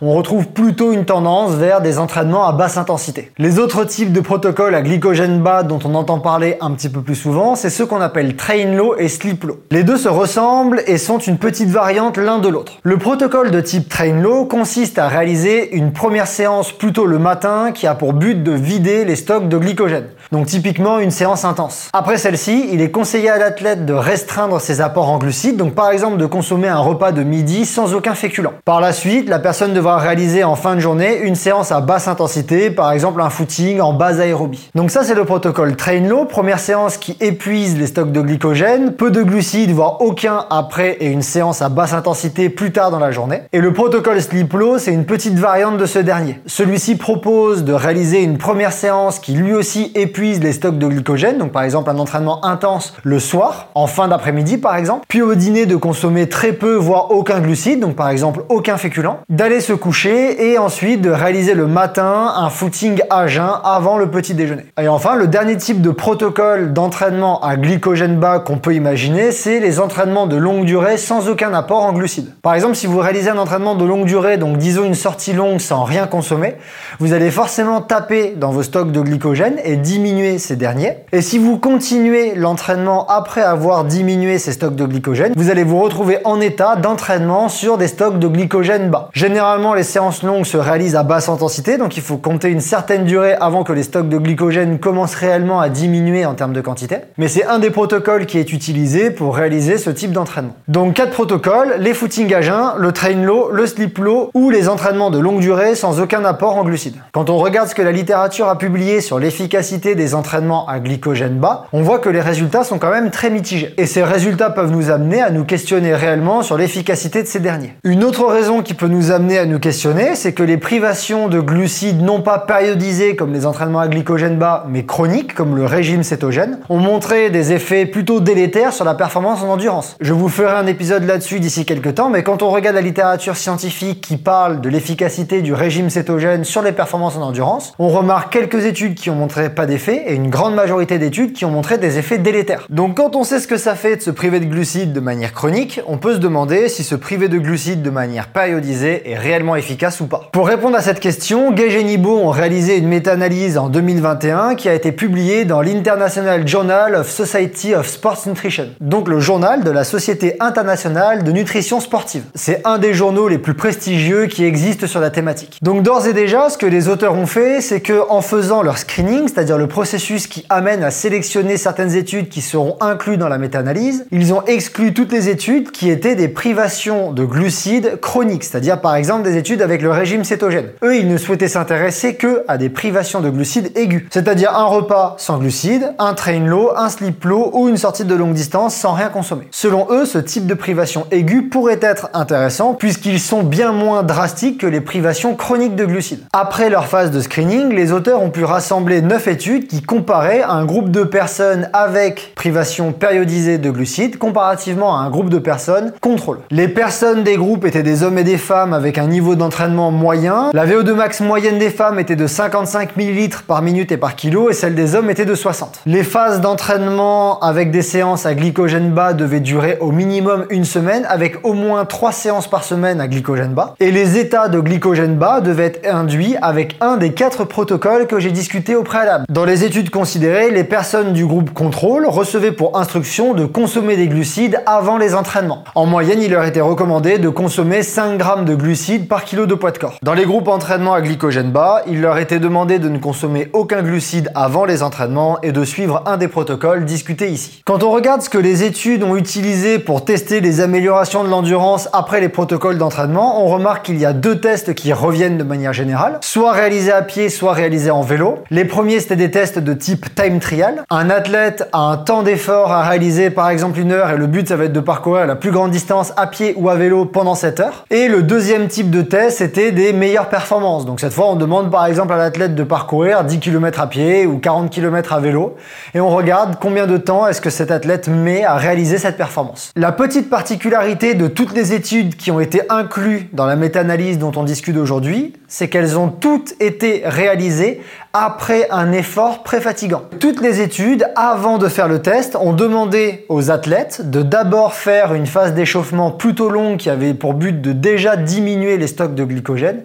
on 0.05 0.13
retrouve 0.13 0.47
plutôt 0.47 0.91
une 0.91 1.05
tendance 1.05 1.51
vers 1.51 1.79
des 1.79 1.97
entraînements 1.97 2.45
à 2.45 2.51
basse 2.51 2.77
intensité. 2.77 3.31
Les 3.37 3.57
autres 3.57 3.85
types 3.85 4.11
de 4.11 4.19
protocoles 4.19 4.75
à 4.75 4.81
glycogène 4.81 5.41
bas 5.41 5.63
dont 5.63 5.79
on 5.85 5.95
entend 5.95 6.19
parler 6.19 6.57
un 6.59 6.71
petit 6.71 6.89
peu 6.89 7.01
plus 7.01 7.15
souvent, 7.15 7.55
c'est 7.55 7.69
ceux 7.69 7.85
qu'on 7.85 8.01
appelle 8.01 8.35
train 8.35 8.65
low 8.75 8.95
et 8.97 9.07
sleep 9.07 9.45
low. 9.45 9.61
Les 9.71 9.83
deux 9.83 9.95
se 9.95 10.09
ressemblent 10.09 10.83
et 10.87 10.97
sont 10.97 11.19
une 11.19 11.37
petite 11.37 11.69
variante 11.69 12.17
l'un 12.17 12.39
de 12.39 12.49
l'autre. 12.49 12.73
Le 12.83 12.97
protocole 12.97 13.51
de 13.51 13.61
type 13.61 13.87
train 13.87 14.19
low 14.19 14.43
consiste 14.43 14.99
à 14.99 15.07
réaliser 15.07 15.73
une 15.73 15.93
première 15.93 16.27
séance 16.27 16.73
plutôt 16.73 17.05
le 17.05 17.17
matin 17.17 17.71
qui 17.73 17.87
a 17.87 17.95
pour 17.95 18.11
but 18.11 18.43
de 18.43 18.51
vider 18.51 19.05
les 19.05 19.15
stocks 19.15 19.47
de 19.47 19.57
glycogène. 19.57 20.07
Donc 20.33 20.47
typiquement 20.47 20.99
une 20.99 21.11
séance 21.11 21.45
intense. 21.45 21.89
Après 21.93 22.17
celle-ci, 22.17 22.67
il 22.73 22.81
est 22.81 22.91
conseillé 22.91 23.29
à 23.29 23.37
l'athlète 23.37 23.85
de 23.85 23.93
restreindre 23.93 24.59
ses 24.59 24.81
apports 24.81 25.09
en 25.09 25.17
glucides, 25.17 25.55
donc 25.55 25.75
par 25.75 25.91
exemple 25.91 26.17
de 26.17 26.25
consommer 26.25 26.67
un 26.67 26.79
repas 26.79 27.13
de 27.13 27.23
midi 27.23 27.65
sans 27.65 27.93
aucun 27.93 28.15
féculent. 28.15 28.49
Par 28.65 28.81
la 28.81 28.91
suite, 28.91 29.29
la 29.29 29.39
personne 29.39 29.73
devra 29.73 29.92
réaliser 29.97 30.43
en 30.43 30.55
fin 30.55 30.75
de 30.75 30.79
journée 30.79 31.19
une 31.23 31.35
séance 31.35 31.71
à 31.71 31.81
basse 31.81 32.07
intensité, 32.07 32.69
par 32.69 32.91
exemple 32.91 33.21
un 33.21 33.29
footing 33.29 33.79
en 33.79 33.93
base 33.93 34.19
aérobie. 34.19 34.69
Donc 34.75 34.91
ça 34.91 35.03
c'est 35.03 35.15
le 35.15 35.25
protocole 35.25 35.75
train 35.75 35.99
low, 35.99 36.25
première 36.25 36.59
séance 36.59 36.97
qui 36.97 37.17
épuise 37.19 37.77
les 37.77 37.87
stocks 37.87 38.11
de 38.11 38.21
glycogène, 38.21 38.93
peu 38.93 39.11
de 39.11 39.23
glucides 39.23 39.71
voire 39.71 40.01
aucun 40.01 40.45
après 40.49 40.97
et 40.99 41.07
une 41.07 41.21
séance 41.21 41.61
à 41.61 41.69
basse 41.69 41.93
intensité 41.93 42.49
plus 42.49 42.71
tard 42.71 42.91
dans 42.91 42.99
la 42.99 43.11
journée. 43.11 43.41
Et 43.51 43.59
le 43.59 43.73
protocole 43.73 44.21
sleep 44.21 44.53
low, 44.53 44.77
c'est 44.77 44.93
une 44.93 45.05
petite 45.05 45.37
variante 45.37 45.77
de 45.77 45.85
ce 45.85 45.99
dernier. 45.99 46.39
Celui-ci 46.45 46.95
propose 46.95 47.63
de 47.63 47.73
réaliser 47.73 48.21
une 48.21 48.37
première 48.37 48.73
séance 48.73 49.19
qui 49.19 49.33
lui 49.33 49.53
aussi 49.53 49.91
épuise 49.95 50.41
les 50.41 50.53
stocks 50.53 50.77
de 50.77 50.87
glycogène, 50.87 51.37
donc 51.37 51.51
par 51.51 51.63
exemple 51.63 51.89
un 51.89 51.99
entraînement 51.99 52.43
intense 52.45 52.93
le 53.03 53.19
soir, 53.19 53.67
en 53.75 53.87
fin 53.87 54.07
d'après-midi 54.07 54.57
par 54.57 54.75
exemple, 54.75 55.05
puis 55.07 55.21
au 55.21 55.35
dîner 55.35 55.65
de 55.65 55.75
consommer 55.75 56.27
très 56.29 56.53
peu, 56.53 56.75
voire 56.75 57.11
aucun 57.11 57.39
glucide, 57.39 57.79
donc 57.79 57.95
par 57.95 58.09
exemple 58.09 58.43
aucun 58.49 58.77
féculent, 58.77 59.17
d'aller 59.29 59.59
se 59.59 59.73
coucher 59.83 60.51
et 60.51 60.57
ensuite 60.57 61.01
de 61.01 61.09
réaliser 61.09 61.55
le 61.55 61.67
matin 61.67 62.31
un 62.37 62.49
footing 62.49 63.01
à 63.09 63.27
jeun 63.27 63.51
avant 63.65 63.97
le 63.97 64.09
petit 64.09 64.33
déjeuner. 64.33 64.63
Et 64.81 64.87
enfin, 64.87 65.15
le 65.15 65.27
dernier 65.27 65.57
type 65.57 65.81
de 65.81 65.89
protocole 65.89 66.71
d'entraînement 66.71 67.41
à 67.41 67.57
glycogène 67.57 68.17
bas 68.17 68.39
qu'on 68.39 68.59
peut 68.59 68.73
imaginer, 68.75 69.33
c'est 69.33 69.59
les 69.59 69.81
entraînements 69.81 70.25
de 70.25 70.37
longue 70.37 70.63
durée 70.63 70.95
sans 70.95 71.27
aucun 71.27 71.53
apport 71.53 71.83
en 71.83 71.91
glucides. 71.91 72.31
Par 72.41 72.55
exemple, 72.55 72.75
si 72.75 72.87
vous 72.87 72.99
réalisez 72.99 73.29
un 73.29 73.37
entraînement 73.37 73.75
de 73.75 73.83
longue 73.83 74.05
durée, 74.05 74.37
donc 74.37 74.55
disons 74.57 74.85
une 74.85 74.93
sortie 74.93 75.33
longue 75.33 75.59
sans 75.59 75.83
rien 75.83 76.07
consommer, 76.07 76.55
vous 76.99 77.11
allez 77.11 77.29
forcément 77.29 77.81
taper 77.81 78.35
dans 78.37 78.51
vos 78.51 78.63
stocks 78.63 78.93
de 78.93 79.01
glycogène 79.01 79.57
et 79.65 79.75
diminuer 79.75 80.37
ces 80.37 80.55
derniers. 80.55 80.99
Et 81.11 81.21
si 81.21 81.37
vous 81.37 81.57
continuez 81.57 82.35
l'entraînement 82.35 83.05
après 83.07 83.41
avoir 83.41 83.83
diminué 83.83 84.37
ces 84.37 84.53
stocks 84.53 84.75
de 84.75 84.85
glycogène, 84.85 85.33
vous 85.35 85.49
allez 85.49 85.65
vous 85.65 85.81
retrouver 85.81 86.19
en 86.23 86.39
état 86.39 86.77
d'entraînement 86.77 87.49
sur 87.49 87.77
des 87.77 87.87
stocks 87.87 88.17
de 88.17 88.29
glycogène 88.29 88.89
bas. 88.89 89.09
Généralement, 89.11 89.72
les 89.73 89.83
séances 89.83 90.23
longues 90.23 90.45
se 90.45 90.57
réalisent 90.57 90.95
à 90.95 91.03
basse 91.03 91.29
intensité, 91.29 91.77
donc 91.77 91.97
il 91.97 92.03
faut 92.03 92.17
compter 92.17 92.49
une 92.49 92.61
certaine 92.61 93.05
durée 93.05 93.33
avant 93.33 93.63
que 93.63 93.73
les 93.73 93.83
stocks 93.83 94.09
de 94.09 94.17
glycogène 94.17 94.79
commencent 94.79 95.15
réellement 95.15 95.59
à 95.59 95.69
diminuer 95.69 96.25
en 96.25 96.33
termes 96.33 96.53
de 96.53 96.61
quantité. 96.61 96.97
Mais 97.17 97.27
c'est 97.27 97.45
un 97.45 97.59
des 97.59 97.69
protocoles 97.69 98.25
qui 98.25 98.37
est 98.37 98.53
utilisé 98.53 99.11
pour 99.11 99.35
réaliser 99.35 99.77
ce 99.77 99.89
type 99.89 100.11
d'entraînement. 100.11 100.55
Donc 100.67 100.95
quatre 100.95 101.11
protocoles, 101.11 101.75
les 101.79 101.93
footings 101.93 102.33
à 102.33 102.41
jeun, 102.41 102.73
le 102.77 102.91
train 102.91 103.13
low, 103.13 103.49
le 103.51 103.65
sleep 103.65 103.97
low 103.97 104.29
ou 104.33 104.49
les 104.49 104.69
entraînements 104.69 105.09
de 105.09 105.19
longue 105.19 105.39
durée 105.39 105.75
sans 105.75 105.99
aucun 105.99 106.23
apport 106.25 106.57
en 106.57 106.63
glucides. 106.63 106.95
Quand 107.11 107.29
on 107.29 107.37
regarde 107.37 107.69
ce 107.69 107.75
que 107.75 107.81
la 107.81 107.91
littérature 107.91 108.47
a 108.49 108.57
publié 108.57 109.01
sur 109.01 109.19
l'efficacité 109.19 109.95
des 109.95 110.15
entraînements 110.15 110.67
à 110.67 110.79
glycogène 110.79 111.37
bas, 111.37 111.65
on 111.73 111.81
voit 111.81 111.99
que 111.99 112.09
les 112.09 112.21
résultats 112.21 112.63
sont 112.63 112.79
quand 112.79 112.91
même 112.91 113.11
très 113.11 113.29
mitigés. 113.29 113.73
Et 113.77 113.85
ces 113.85 114.03
résultats 114.03 114.49
peuvent 114.49 114.71
nous 114.71 114.89
amener 114.89 115.21
à 115.21 115.29
nous 115.29 115.43
questionner 115.43 115.95
réellement 115.95 116.41
sur 116.41 116.57
l'efficacité 116.57 117.21
de 117.21 117.27
ces 117.27 117.39
derniers. 117.39 117.73
Une 117.83 118.03
autre 118.03 118.25
raison 118.25 118.61
qui 118.61 118.73
peut 118.73 118.87
nous 118.87 119.11
amener 119.11 119.37
à 119.37 119.45
nous 119.45 119.52
questionner, 119.57 120.15
c'est 120.15 120.33
que 120.33 120.43
les 120.43 120.57
privations 120.57 121.27
de 121.27 121.39
glucides 121.39 122.01
non 122.01 122.21
pas 122.21 122.39
périodisées 122.39 123.15
comme 123.15 123.33
les 123.33 123.45
entraînements 123.45 123.79
à 123.79 123.87
glycogène 123.87 124.37
bas, 124.37 124.65
mais 124.67 124.85
chroniques 124.85 125.33
comme 125.33 125.55
le 125.55 125.65
régime 125.65 126.03
cétogène, 126.03 126.59
ont 126.69 126.77
montré 126.77 127.29
des 127.29 127.53
effets 127.53 127.85
plutôt 127.85 128.19
délétères 128.19 128.73
sur 128.73 128.85
la 128.85 128.93
performance 128.93 129.41
en 129.41 129.49
endurance. 129.49 129.95
Je 129.99 130.13
vous 130.13 130.29
ferai 130.29 130.53
un 130.53 130.67
épisode 130.67 131.03
là-dessus 131.03 131.39
d'ici 131.39 131.65
quelques 131.65 131.95
temps, 131.95 132.09
mais 132.09 132.23
quand 132.23 132.43
on 132.43 132.49
regarde 132.49 132.75
la 132.75 132.81
littérature 132.81 133.35
scientifique 133.35 134.01
qui 134.01 134.17
parle 134.17 134.61
de 134.61 134.69
l'efficacité 134.69 135.41
du 135.41 135.53
régime 135.53 135.89
cétogène 135.89 136.43
sur 136.43 136.61
les 136.61 136.71
performances 136.71 137.17
en 137.17 137.21
endurance, 137.21 137.73
on 137.79 137.89
remarque 137.89 138.31
quelques 138.31 138.65
études 138.65 138.95
qui 138.95 139.09
ont 139.09 139.15
montré 139.15 139.49
pas 139.49 139.65
d'effet 139.65 140.03
et 140.07 140.13
une 140.13 140.29
grande 140.29 140.55
majorité 140.55 140.99
d'études 140.99 141.33
qui 141.33 141.45
ont 141.45 141.51
montré 141.51 141.77
des 141.77 141.97
effets 141.97 142.17
délétères. 142.17 142.65
Donc 142.69 142.97
quand 142.97 143.15
on 143.15 143.23
sait 143.23 143.39
ce 143.39 143.47
que 143.47 143.57
ça 143.57 143.75
fait 143.75 143.97
de 143.97 144.01
se 144.01 144.11
priver 144.11 144.39
de 144.39 144.45
glucides 144.45 144.93
de 144.93 144.99
manière 144.99 145.33
chronique, 145.33 145.81
on 145.87 145.97
peut 145.97 146.13
se 146.13 146.19
demander 146.19 146.69
si 146.69 146.83
se 146.83 146.95
priver 146.95 147.27
de 147.27 147.37
glucides 147.37 147.81
de 147.81 147.89
manière 147.89 148.27
périodisée 148.27 149.11
est 149.11 149.15
efficace 149.55 149.99
ou 150.01 150.07
pas. 150.07 150.29
Pour 150.31 150.47
répondre 150.47 150.77
à 150.77 150.81
cette 150.81 150.99
question, 150.99 151.51
Gage 151.51 151.75
et 151.75 151.83
Nibo 151.83 152.17
ont 152.17 152.29
réalisé 152.29 152.77
une 152.77 152.87
méta-analyse 152.87 153.57
en 153.57 153.69
2021 153.69 154.55
qui 154.55 154.69
a 154.69 154.73
été 154.73 154.91
publiée 154.91 155.45
dans 155.45 155.61
l'International 155.61 156.47
Journal 156.47 156.95
of 156.95 157.09
Society 157.09 157.75
of 157.75 157.87
Sports 157.87 158.23
Nutrition, 158.27 158.69
donc 158.79 159.07
le 159.07 159.19
journal 159.19 159.63
de 159.63 159.71
la 159.71 159.83
Société 159.83 160.37
internationale 160.39 161.23
de 161.23 161.31
nutrition 161.31 161.79
sportive. 161.79 162.23
C'est 162.35 162.61
un 162.65 162.77
des 162.77 162.93
journaux 162.93 163.27
les 163.27 163.37
plus 163.37 163.53
prestigieux 163.53 164.27
qui 164.27 164.45
existent 164.45 164.87
sur 164.87 164.99
la 164.99 165.09
thématique. 165.09 165.57
Donc 165.61 165.83
d'ores 165.83 166.07
et 166.07 166.13
déjà, 166.13 166.49
ce 166.49 166.57
que 166.57 166.65
les 166.65 166.87
auteurs 166.87 167.13
ont 167.13 167.25
fait, 167.25 167.61
c'est 167.61 167.81
que 167.81 168.01
en 168.09 168.21
faisant 168.21 168.61
leur 168.61 168.77
screening, 168.77 169.27
c'est-à-dire 169.27 169.57
le 169.57 169.67
processus 169.67 170.27
qui 170.27 170.45
amène 170.49 170.83
à 170.83 170.91
sélectionner 170.91 171.57
certaines 171.57 171.95
études 171.95 172.29
qui 172.29 172.41
seront 172.41 172.77
incluses 172.79 173.17
dans 173.17 173.29
la 173.29 173.37
méta-analyse, 173.37 174.05
ils 174.11 174.33
ont 174.33 174.43
exclu 174.45 174.93
toutes 174.93 175.11
les 175.11 175.29
études 175.29 175.71
qui 175.71 175.89
étaient 175.89 176.15
des 176.15 176.27
privations 176.27 177.11
de 177.11 177.25
glucides 177.25 177.99
chroniques, 177.99 178.43
c'est-à-dire 178.43 178.81
par 178.81 178.95
exemple 178.95 179.23
des 179.23 179.32
des 179.33 179.39
études 179.39 179.61
avec 179.61 179.81
le 179.81 179.89
régime 179.89 180.23
cétogène. 180.23 180.67
Eux, 180.83 180.95
ils 180.95 181.07
ne 181.07 181.17
souhaitaient 181.17 181.47
s'intéresser 181.47 182.15
que 182.15 182.43
à 182.47 182.57
des 182.57 182.69
privations 182.69 183.19
de 183.19 183.29
glucides 183.29 183.75
aigus, 183.75 184.05
c'est-à-dire 184.11 184.55
un 184.55 184.65
repas 184.65 185.15
sans 185.17 185.37
glucides, 185.37 185.93
un 185.97 186.13
train 186.13 186.39
low, 186.39 186.71
un 186.75 186.89
slip 186.89 187.23
low 187.25 187.49
ou 187.53 187.67
une 187.67 187.77
sortie 187.77 188.05
de 188.05 188.13
longue 188.13 188.33
distance 188.33 188.75
sans 188.75 188.93
rien 188.93 189.09
consommer. 189.09 189.47
Selon 189.51 189.87
eux, 189.89 190.05
ce 190.05 190.19
type 190.19 190.45
de 190.45 190.53
privation 190.53 191.07
aiguë 191.11 191.43
pourrait 191.43 191.79
être 191.81 192.09
intéressant 192.13 192.73
puisqu'ils 192.73 193.19
sont 193.19 193.43
bien 193.43 193.71
moins 193.71 194.03
drastiques 194.03 194.59
que 194.59 194.67
les 194.67 194.81
privations 194.81 195.35
chroniques 195.35 195.75
de 195.75 195.85
glucides. 195.85 196.23
Après 196.31 196.69
leur 196.69 196.87
phase 196.87 197.09
de 197.09 197.19
screening, 197.19 197.73
les 197.73 197.91
auteurs 197.91 198.21
ont 198.21 198.29
pu 198.29 198.43
rassembler 198.43 199.01
9 199.01 199.27
études 199.27 199.67
qui 199.67 199.81
comparaient 199.81 200.43
un 200.43 200.65
groupe 200.65 200.89
de 200.89 201.03
personnes 201.03 201.69
avec 201.73 202.33
privation 202.35 202.91
périodisée 202.91 203.57
de 203.57 203.71
glucides 203.71 204.17
comparativement 204.17 204.97
à 204.97 205.01
un 205.01 205.09
groupe 205.09 205.29
de 205.29 205.39
personnes 205.39 205.93
contrôle. 206.01 206.39
Les 206.51 206.67
personnes 206.67 207.23
des 207.23 207.35
groupes 207.35 207.65
étaient 207.65 207.83
des 207.83 208.03
hommes 208.03 208.17
et 208.17 208.23
des 208.23 208.37
femmes 208.37 208.73
avec 208.73 208.97
un 208.97 209.07
niveau 209.07 209.22
d'entraînement 209.31 209.91
moyen. 209.91 210.51
La 210.53 210.65
VO2 210.65 210.93
max 210.93 211.21
moyenne 211.21 211.57
des 211.57 211.69
femmes 211.69 211.99
était 211.99 212.15
de 212.15 212.27
55 212.27 212.97
ml 212.97 213.37
par 213.47 213.61
minute 213.61 213.91
et 213.91 213.97
par 213.97 214.15
kilo 214.15 214.49
et 214.49 214.53
celle 214.53 214.75
des 214.75 214.95
hommes 214.95 215.09
était 215.09 215.25
de 215.25 215.35
60. 215.35 215.79
Les 215.85 216.03
phases 216.03 216.41
d'entraînement 216.41 217.39
avec 217.39 217.71
des 217.71 217.81
séances 217.81 218.25
à 218.25 218.33
glycogène 218.33 218.91
bas 218.91 219.13
devaient 219.13 219.39
durer 219.39 219.77
au 219.79 219.91
minimum 219.91 220.45
une 220.49 220.65
semaine 220.65 221.05
avec 221.09 221.45
au 221.45 221.53
moins 221.53 221.85
3 221.85 222.11
séances 222.11 222.47
par 222.47 222.63
semaine 222.63 222.99
à 222.99 223.07
glycogène 223.07 223.53
bas. 223.53 223.75
Et 223.79 223.91
les 223.91 224.17
états 224.17 224.49
de 224.49 224.59
glycogène 224.59 225.15
bas 225.15 225.41
devaient 225.41 225.65
être 225.65 225.87
induits 225.93 226.35
avec 226.41 226.75
un 226.81 226.97
des 226.97 227.13
quatre 227.13 227.45
protocoles 227.45 228.07
que 228.07 228.19
j'ai 228.19 228.31
discuté 228.31 228.75
au 228.75 228.83
préalable. 228.83 229.25
Dans 229.29 229.45
les 229.45 229.63
études 229.63 229.89
considérées, 229.89 230.51
les 230.51 230.63
personnes 230.63 231.13
du 231.13 231.25
groupe 231.25 231.53
contrôle 231.53 232.05
recevaient 232.05 232.51
pour 232.51 232.77
instruction 232.77 233.33
de 233.33 233.45
consommer 233.45 233.95
des 233.95 234.07
glucides 234.07 234.61
avant 234.65 234.97
les 234.97 235.15
entraînements. 235.15 235.63
En 235.75 235.85
moyenne, 235.85 236.21
il 236.21 236.31
leur 236.31 236.43
était 236.43 236.61
recommandé 236.61 237.17
de 237.17 237.29
consommer 237.29 237.83
5 237.83 238.17
grammes 238.17 238.45
de 238.45 238.55
glucides 238.55 239.07
par 239.13 239.25
kilo 239.25 239.45
de 239.45 239.53
poids 239.53 239.69
de 239.69 239.77
corps. 239.77 239.99
Dans 240.01 240.15
les 240.15 240.25
groupes 240.25 240.47
entraînement 240.47 240.95
à 240.95 241.01
glycogène 241.01 241.51
bas, 241.51 241.83
il 241.85 242.01
leur 242.01 242.17
était 242.17 242.39
demandé 242.39 242.79
de 242.79 242.89
ne 242.89 242.97
consommer 242.97 243.47
aucun 243.53 243.83
glucide 243.83 244.31
avant 244.33 244.65
les 244.65 244.81
entraînements 244.81 245.39
et 245.43 245.51
de 245.51 245.63
suivre 245.63 246.01
un 246.07 246.17
des 246.17 246.27
protocoles 246.27 246.83
discutés 246.83 247.29
ici. 247.29 247.61
Quand 247.63 247.83
on 247.83 247.91
regarde 247.91 248.23
ce 248.23 248.29
que 248.31 248.39
les 248.39 248.63
études 248.63 249.03
ont 249.03 249.15
utilisé 249.15 249.77
pour 249.77 250.03
tester 250.03 250.41
les 250.41 250.61
améliorations 250.61 251.23
de 251.23 251.29
l'endurance 251.29 251.89
après 251.93 252.21
les 252.21 252.27
protocoles 252.29 252.79
d'entraînement, 252.79 253.45
on 253.45 253.49
remarque 253.49 253.85
qu'il 253.85 253.99
y 253.99 254.05
a 254.07 254.13
deux 254.13 254.39
tests 254.39 254.73
qui 254.73 254.91
reviennent 254.93 255.37
de 255.37 255.43
manière 255.43 255.73
générale, 255.73 256.17
soit 256.21 256.53
réalisés 256.53 256.91
à 256.91 257.03
pied, 257.03 257.29
soit 257.29 257.53
réalisés 257.53 257.91
en 257.91 258.01
vélo. 258.01 258.39
Les 258.49 258.65
premiers, 258.65 258.99
c'était 258.99 259.15
des 259.15 259.29
tests 259.29 259.59
de 259.59 259.73
type 259.73 260.07
time 260.15 260.39
trial. 260.39 260.85
Un 260.89 261.11
athlète 261.11 261.69
a 261.71 261.81
un 261.81 261.97
temps 261.97 262.23
d'effort 262.23 262.71
à 262.71 262.81
réaliser 262.81 263.29
par 263.29 263.51
exemple 263.51 263.77
une 263.79 263.91
heure 263.91 264.09
et 264.09 264.17
le 264.17 264.25
but 264.25 264.47
ça 264.47 264.55
va 264.55 264.63
être 264.63 264.73
de 264.73 264.79
parcourir 264.79 265.27
la 265.27 265.35
plus 265.35 265.51
grande 265.51 265.69
distance 265.69 266.13
à 266.17 266.25
pied 266.25 266.55
ou 266.57 266.67
à 266.69 266.73
vélo 266.73 267.05
pendant 267.05 267.35
cette 267.35 267.59
heure. 267.59 267.85
Et 267.91 268.07
le 268.07 268.23
deuxième 268.23 268.67
type 268.67 268.89
de 268.89 269.02
test, 269.07 269.37
c'était 269.39 269.71
des 269.71 269.93
meilleures 269.93 270.29
performances. 270.29 270.85
Donc 270.85 270.99
cette 270.99 271.13
fois, 271.13 271.29
on 271.29 271.35
demande 271.35 271.71
par 271.71 271.85
exemple 271.85 272.13
à 272.13 272.17
l'athlète 272.17 272.55
de 272.55 272.63
parcourir 272.63 273.23
10 273.23 273.39
km 273.39 273.79
à 273.79 273.87
pied 273.87 274.25
ou 274.25 274.39
40 274.39 274.69
km 274.69 275.13
à 275.13 275.19
vélo 275.19 275.55
et 275.93 275.99
on 275.99 276.09
regarde 276.09 276.57
combien 276.59 276.87
de 276.87 276.97
temps 276.97 277.27
est-ce 277.27 277.41
que 277.41 277.49
cet 277.49 277.71
athlète 277.71 278.07
met 278.07 278.43
à 278.43 278.55
réaliser 278.55 278.97
cette 278.97 279.17
performance. 279.17 279.71
La 279.75 279.91
petite 279.91 280.29
particularité 280.29 281.13
de 281.13 281.27
toutes 281.27 281.53
les 281.53 281.73
études 281.73 282.15
qui 282.15 282.31
ont 282.31 282.39
été 282.39 282.61
incluses 282.69 283.25
dans 283.33 283.45
la 283.45 283.55
méta-analyse 283.55 284.19
dont 284.19 284.31
on 284.35 284.43
discute 284.43 284.77
aujourd'hui, 284.77 285.33
c'est 285.53 285.67
qu'elles 285.67 285.99
ont 285.99 286.07
toutes 286.09 286.55
été 286.59 287.03
réalisées 287.05 287.79
après 288.11 288.67
un 288.71 288.91
effort 288.91 289.43
pré-fatigant. 289.43 290.01
Toutes 290.19 290.41
les 290.41 290.61
études, 290.61 291.05
avant 291.15 291.59
de 291.59 291.67
faire 291.67 291.87
le 291.87 292.01
test, 292.01 292.35
ont 292.35 292.53
demandé 292.53 293.27
aux 293.29 293.51
athlètes 293.51 294.09
de 294.09 294.23
d'abord 294.23 294.73
faire 294.73 295.13
une 295.13 295.27
phase 295.27 295.53
d'échauffement 295.53 296.09
plutôt 296.09 296.49
longue 296.49 296.77
qui 296.77 296.89
avait 296.89 297.13
pour 297.13 297.35
but 297.35 297.61
de 297.61 297.71
déjà 297.71 298.17
diminuer 298.17 298.77
les 298.77 298.87
stocks 298.87 299.13
de 299.13 299.23
glycogène, 299.23 299.83